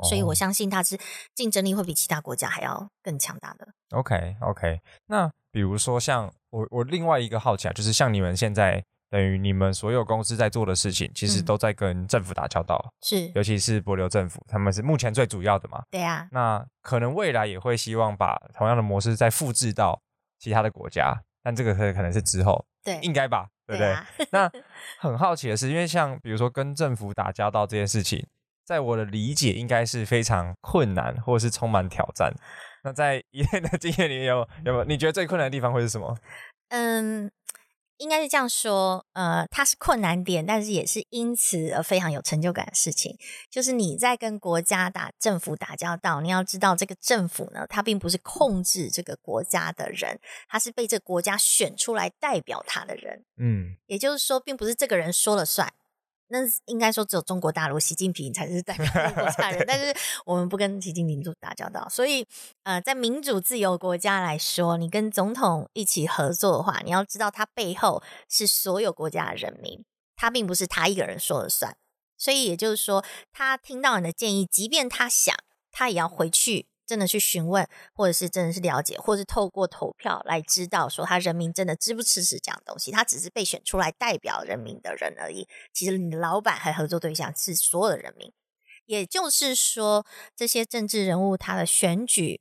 [0.00, 0.98] 哼，所以我相信它是
[1.36, 3.68] 竞争力会比其他国家还要更强大的。
[3.90, 8.84] OK OK，那比如说像我我另外一个好奇啊，就是像你们现在。
[9.10, 15.82] 等于你们所有公司在做的事情，其实都在跟政府打交道，是，尤其是博流政府，他们是目前最主要的嘛。
[15.90, 16.28] 对啊。
[16.30, 19.98] 那可能未来也会希望把同样的模式再复制到
[20.38, 24.28] 其他的国家，但这个可可能是之后，对，应该吧，对不对？
[24.30, 24.50] 那
[24.98, 28.26] 很好奇的是，因为像比如说跟政府打交道这件事情，
[28.66, 32.30] 在我的理解应该是非常困难，或者是充满挑战。
[32.84, 34.36] 那在一年的经验里面，有
[34.66, 36.14] 有没有你觉得最困难的地方会是什么？
[36.68, 37.30] 嗯。
[37.98, 43.16] 应该是这样说，呃，它是困难点，但是也是因此而非常有成就感的事情。
[43.50, 50.18] 就是你在跟国家打政府打交道，你要知道这个政府呢，它并不是控制这个国家的人，
[50.48, 53.24] 他是被这个国家选出来代表他的人。
[53.36, 55.72] 嗯，也就是说，并不是这个人说了算。
[56.28, 62.26] 那应该说只有中国大陆习近平才是代表国家 人，但是我们不跟习近平做打交道，所以
[62.64, 69.84] 呃，在民主自由国家来说，你跟总统一起合作的话，你要知道他背后是所有国家的人民，
[70.16, 71.76] 他并不是他一个人说了算，
[72.16, 75.34] 所以也就是说，他听到你的建议，即便他想，
[75.72, 76.66] 他也要回去。
[76.88, 82.90] 真的去询问，或者是真的是了解，或者是透过投票来知道，说他人民真的支不支持这样东西？
[82.90, 85.46] 他只是被选出来代表人民的人而已。
[85.74, 88.32] 其实你的老板和合作对象是所有的人民。
[88.86, 92.40] 也就是说，这些政治人物他的选举，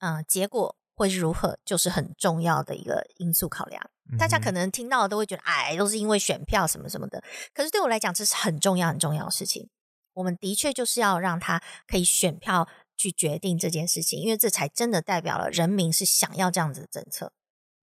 [0.00, 3.80] 嗯，结果会是如何，就是很重要的一个因素考量。
[4.18, 7.22] 大家可能听到的都会觉得，哎，都是因为选票什么什么的。
[7.54, 9.70] 可是对我来讲，这是很重要很重要的事情。
[10.14, 12.68] 我们的确就是要让他可以选票。
[12.96, 17.32] 去决定这件事情，因为这才真的代表了人民是想要这样子的政策，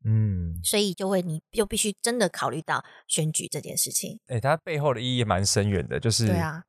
[0.05, 4.19] 嗯，所以就会你就必须真的考虑到选举这件事情。
[4.27, 6.63] 哎，它背后的意义蛮深远的，就是对啊，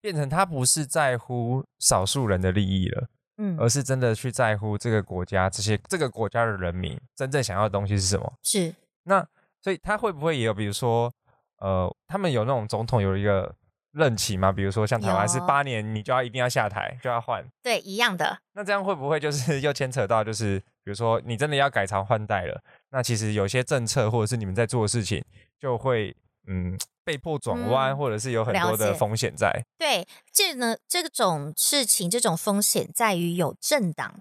[0.00, 3.08] 变成他不是在乎少数人的利益了，
[3.38, 8.32] 嗯，而是真的去在乎这个国家这些这个国家的人民真正想要的东西是什么？
[8.42, 8.74] 是
[9.04, 9.26] 那
[9.62, 11.12] 所以他会不会也有比如说
[11.58, 13.54] 呃，他们有那种总统有一个。
[13.92, 14.52] 任期吗？
[14.52, 17.44] 比如说像台湾是八年，你就要一定要下台，就要换。
[17.62, 18.38] 对，一样的。
[18.52, 25.24] 那这样会不会就是又牵扯到，就是比如说你真的要改朝换代了，那其实有些政策或者是你们在做的事情，
[25.58, 26.16] 就会
[26.46, 29.64] 嗯被迫转弯，或者是有很多的风险在。
[29.78, 34.20] 对，这呢这种事情，这种风险在于有政党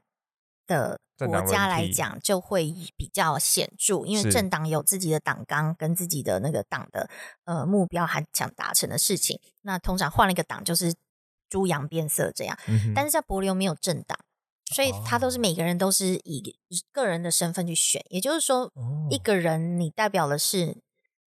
[0.65, 0.99] 的。
[1.27, 7.09] 国家来讲就会比较显著，因为政党有自己的党纲跟自己的那个党的
[7.45, 9.39] 呃目标还想达成的事情。
[9.61, 10.93] 那通常换了一个党就是
[11.49, 12.57] 猪羊变色这样，
[12.95, 14.17] 但是在柏流没有政党，
[14.73, 16.55] 所以他都是每个人都是以
[16.91, 18.03] 个人的身份去选。
[18.09, 18.71] 也就是说，
[19.09, 20.77] 一个人你代表的是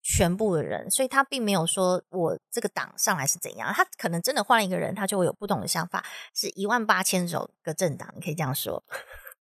[0.02, 6.04] 全部的人，所以他并没有说我这个党上来是怎样，他可能真的换了一个人，他就会有不同的想法。
[6.34, 8.84] 是一万八千首个政党，你可以这样说。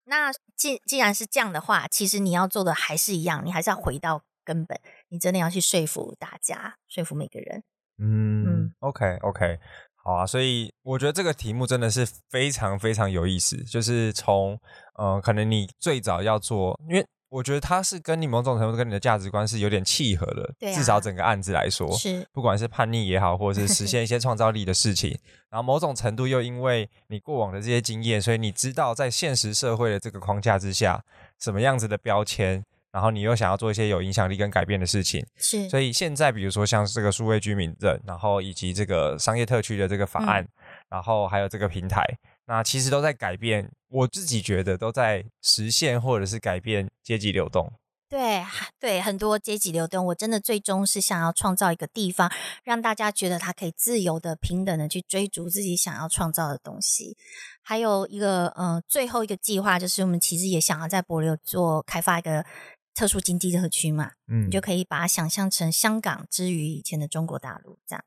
[0.07, 7.63] 那既既然是这样的话，其实你要做的还是一样，你还是要回到根本，你真的要去说服大家，说服每个人。
[7.99, 9.59] 嗯，OK OK，
[9.95, 10.27] 好啊。
[10.27, 14.61] 所以我觉得这个题目真的是非常非常有意思，就是从
[14.95, 17.07] 呃，可能你最早要做，因为。
[17.29, 25.11] 我觉得他是跟你某种程度跟你的价值观是有点契合的，至少整个案子来说，是不管是叛逆也好，或者是实现一些 创造力的事情，
[25.51, 31.03] 然后某种程度又因为你过往的这些经验，所以你知道在现实社会的这个框架之下，
[31.41, 35.69] 什么样子的标签，然后你又想要做一些有影响力跟改变的事情，是。
[35.69, 40.47] 所以现在比如说像这个数位居民证，然后以及这个商业特区的这个法案，
[40.89, 42.05] 然后还有这个平台。
[42.47, 47.73] 那其实都在改变，我自己觉得都在实现或者是改变阶级流动。
[48.09, 48.41] 对
[48.79, 52.31] 对，很多阶级流动，我真的最终是想要创造一个地方，
[52.63, 57.17] 让大家觉得他可以自由的、平等的去追逐自己想要创造的东西。
[57.63, 62.47] 还有一个，嗯，最后一个计划就是，我们其实也想要在柏流做开发一个
[62.95, 68.05] 特殊经济特区嘛，嗯，你就可以把它想象成香港之于以前的中国大陆这样。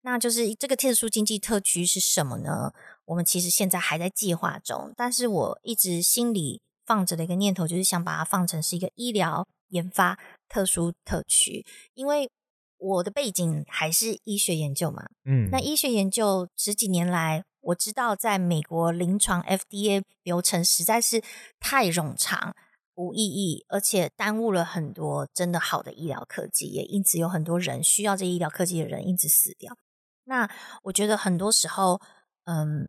[0.00, 2.72] 那就是这个特殊经济特区是什么呢？
[3.04, 12.30] 我们其实现在还在计划中，但是我一直心里放着的一个念头，就是想把它放成是一个医疗研发特殊特区，因为
[12.78, 15.06] 我的背景还是医学研究嘛。
[15.24, 21.22] 嗯，那医学研究十几年来，我知道在美国临床 FDA 流程实在是
[21.60, 22.54] 太冗长、
[22.96, 29.76] 无意义，而且耽误了很多真的好的医疗科技，也因此有很多人需要这医疗科技的人因此死掉。
[30.24, 30.50] 那
[30.82, 32.00] 我觉得很多时候，
[32.44, 32.88] 嗯。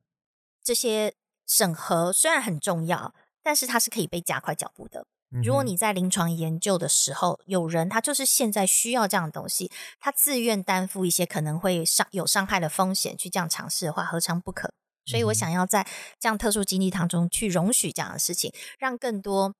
[0.66, 1.14] 这些
[1.45, 5.06] 审核虽然很重要，但是它是可以被加快脚步的。
[5.43, 14.72] 如果你在临床研究的时候，有人他就是现在需要这样的东西，他自愿担负一些可能会伤有伤害的风险去这样尝试的话，何尝不可？
[15.06, 15.86] 所以我想要在
[16.18, 19.54] 这样特殊经济当中去容许这样的事情，让更多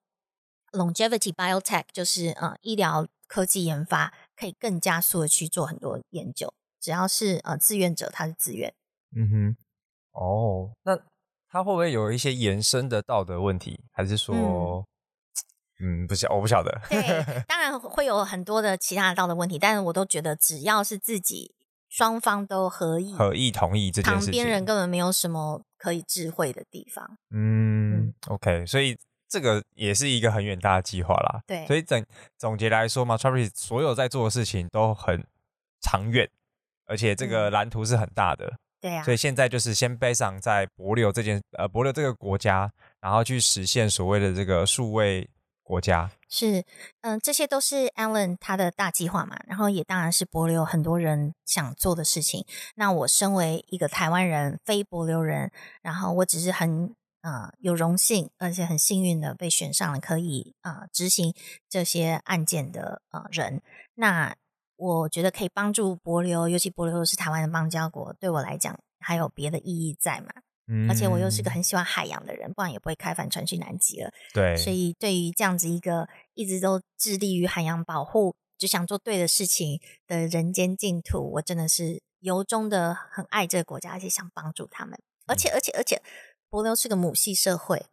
[0.72, 6.54] longevity biotech 就是呃医疗科技研发可以更加速的去做很多研究。
[6.80, 8.74] 只要是呃志愿者，他是自愿。
[9.14, 9.58] 嗯哼。
[10.14, 10.97] 哦，那
[11.49, 13.80] 他会不会有一些延伸的道德问题？
[13.91, 14.84] 还是说，
[15.80, 16.82] 嗯，不晓我不晓得。
[16.89, 17.01] 对，
[17.47, 21.53] 当然会有很多的其他的道德问题，但是我都觉得只要是自己
[21.89, 27.18] 双方都合意、合意同意这件事情，旁边人根本没有什么可以智慧的地方。
[27.30, 28.97] 嗯，OK，所以
[29.28, 31.41] 这个也是一个很远大的计划啦。
[31.45, 32.03] 对，所以整
[32.38, 35.24] 总结来说嘛 t r a v i s 所有在做的事情都很
[35.82, 36.30] 长远，
[36.86, 38.53] 而且这个蓝图是很大的。
[38.84, 42.69] 对呀所以现在就是先背上在博流这件呃博流这个国家，
[42.99, 45.29] 然后去实现所谓的这个数位
[45.63, 46.11] 国家。
[46.27, 46.65] 是，
[46.99, 52.45] 嗯，这些都是 Alan 他的大计划嘛，然后也当然是博流很多人想做的事情。
[52.75, 55.49] 那我身为一个台湾人，非博流人，
[55.81, 61.34] 然后我只是很呃有荣幸，而且很幸运的被选上了，可以啊执行
[61.69, 63.61] 这些案件的啊人。
[63.95, 64.36] 那
[64.84, 70.27] 我觉得可以帮助博流，尤其博流是台湾的邦交国，对我来讲还有别的意义在嘛。
[70.67, 74.11] 嗯，而且我又是个很喜欢海洋的人，不然也不会开帆船去南极了。
[74.34, 84.99] 对，所以对于这样子一个一直都致力于海洋保护，只想做对的事情的人间净土，我真的是由衷的很爱这个国家，而且想帮助他们。
[85.27, 86.01] 而且，而且，而且，
[86.49, 87.86] 博流是个母系社会。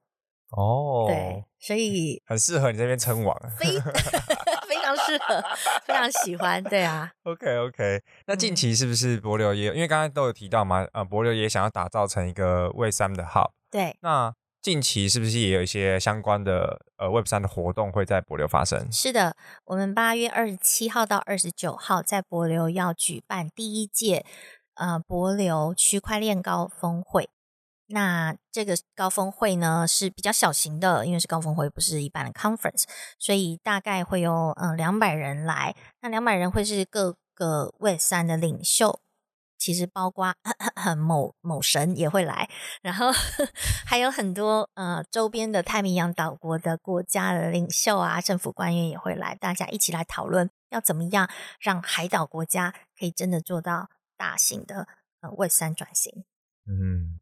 [0.51, 3.37] 哦，对，所以很适合你这边称王，
[4.95, 5.43] 常适合，
[5.85, 7.11] 非常喜欢，对啊。
[7.23, 13.97] OK OK，那近期是不是博流也因为刚刚都有提到嘛，呃，博流也想要打造成一个 Web 三的 Hub，对。
[14.01, 18.91] 那近期是不是也有一些相关的呃 Web 三的活动会在博流发生？
[18.93, 24.25] 是的，我们八月二十七号到二十九号在博流要举办第一届
[24.75, 27.31] 呃博流区块链高峰会。
[27.93, 32.85] 那这个高峰会呢是比较小型的，因为是高峰会，不是一般的 conference，
[33.19, 35.75] 所以大概会有嗯两百人来。
[36.01, 39.01] 那两百人会是各个 Web 三的领袖，
[39.59, 40.33] 其实包括
[40.97, 42.49] 某某神也会来，
[42.81, 43.11] 然后
[43.85, 51.29] 还有很多呃周边的太平洋岛国的国家的领袖啊，政府官员也会来，大家一起来讨论要怎么样
[51.59, 54.87] 让海岛国家可以真的做到大型的
[55.23, 56.25] 呃 Web 三转型。
[56.69, 57.19] 嗯。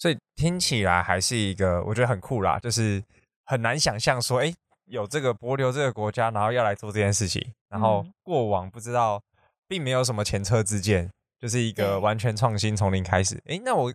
[0.00, 3.04] 所以听起来还是一个我觉得很酷啦，就是
[3.44, 4.50] 很难想象说，哎，
[4.86, 9.22] 有这个博流这个国家，然后要来做这件事情，然后过往不知道，
[9.68, 13.38] 并没有什么前车之鉴，就是一个完全创新，从零开始。
[13.44, 13.92] 哎，那我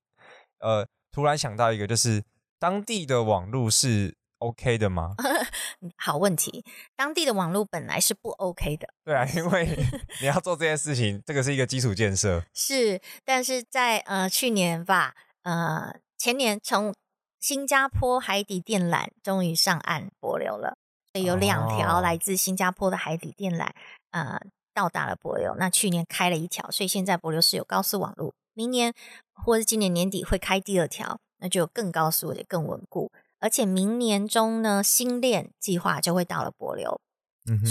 [0.60, 2.22] 呃突然想到一个，就是
[2.60, 5.16] 当地的网络是 OK 的吗？
[5.98, 6.64] 好问题，
[6.96, 8.88] 当地的网络本来是不 OK 的。
[9.04, 9.76] 对啊，因为
[10.22, 12.44] 你要做这件事情，这个是一个基础建设。
[12.54, 15.16] 是，但是在呃去年吧。
[15.46, 16.92] 呃，前年从
[17.40, 20.76] 新加坡海底电缆终于上岸柏流了，
[21.14, 23.70] 有两条来自新加坡的海底电缆，
[24.10, 24.40] 呃，
[24.74, 25.56] 到达了柏流。
[25.60, 28.34] 那去年开了一条，所以现在柏流是有高速网络。
[28.56, 28.92] 明年
[29.34, 33.12] 或是今年年底会开第二条，那就更高速也更稳固。
[33.40, 37.00] 而且明年中呢，新链计划就会到了柏流，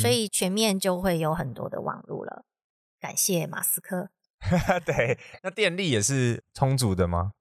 [0.00, 2.44] 所以全面就会有很多的网络了。
[3.00, 4.10] 感谢马斯克。
[4.86, 7.32] 对，那电力也是充足的吗？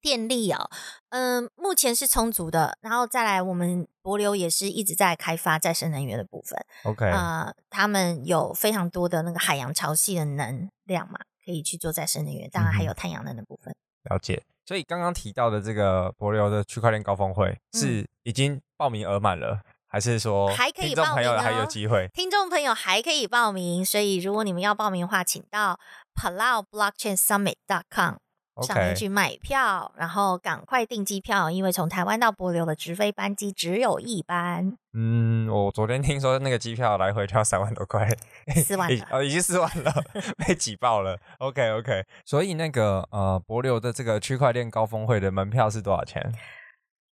[0.00, 0.68] 电力哦，
[1.10, 6.58] 嗯，目前是充足的，然后再来，我们博流也是一直在开发再生能源的部分。
[6.84, 13.74] OK，啊，他们有非常多的那个海洋潮汐的能量嘛，可以去做再生能源，当然还有太阳能的部分。
[14.04, 14.42] 了解。
[14.64, 21.38] 所以刚刚提到的这个博流的区块链高峰会是已经报名额满了，还是说还可以报名？
[21.38, 22.08] 还有机会？
[22.12, 25.78] 听众朋友还可以报名，所以如果你们要报名的话，请到
[26.16, 28.16] Palau Blockchain Summit dot com。
[28.62, 34.76] 上面去买票，然后赶快订机票，因为从台湾到柏流的直飞班机只有一班。
[34.94, 38.08] 嗯，我昨天听说那个机票来回就要三万多块，
[38.54, 39.92] 四万哦，已经四万了，
[40.46, 41.18] 被挤爆了。
[41.38, 46.32] OK OK，所以那个呃，博流的这个区块链高峰会的门票是多少钱？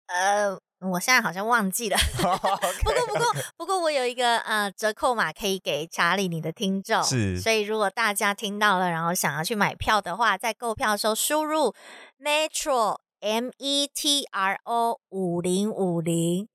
[0.08, 1.98] 呃，我现在好像忘记了。
[2.18, 7.40] 不过不过不过，我有一个呃折扣码可以给查理你的听众，是。
[7.40, 11.76] 所以如果大家听到了，然后想要去买票的话，在购票的时候输入
[12.20, 16.48] Metro M E T R O 五零五零。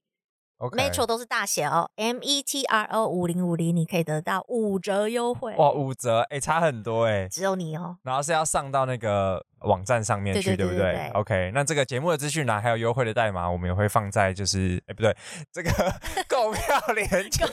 [0.59, 5.55] Metro 都是大写哦，M E T R O 五零五零，你可以得到五折优惠。
[5.57, 7.29] 哇，五折，哎，差很多哎。
[7.29, 7.99] 只有你哦。
[8.03, 15.15] 然后是要上到那个网站上面去，对不对？OK，那这个节目的资讯栏还有优惠的代码，我们也会放在就是，哎，不对，
[15.53, 15.71] 这个
[16.27, 17.45] 购票链接。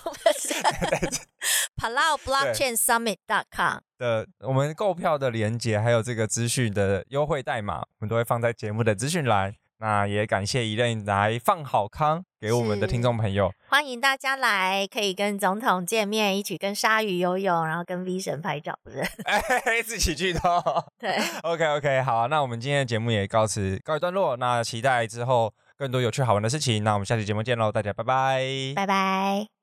[1.76, 9.54] Palau Blockchain Summit dot com 的我们购票的链接，还有这个资讯的优惠代码，我们都会放在节目的资讯栏。
[9.84, 19.02] 那也感谢一任来放好康给我们的听众朋友，欢迎大家来，可以跟总统见面，一起跟鲨鱼游泳，然后跟 V 神拍照，不是？
[19.26, 19.44] 哎，
[19.84, 20.40] 自己去的。
[20.98, 28.42] 对，OK OK，好，那我们今天的节目也告辞告一段落，那期待之后更多有趣好玩的事情，那我们下期节目见喽，大家拜拜，
[28.74, 29.62] 拜拜。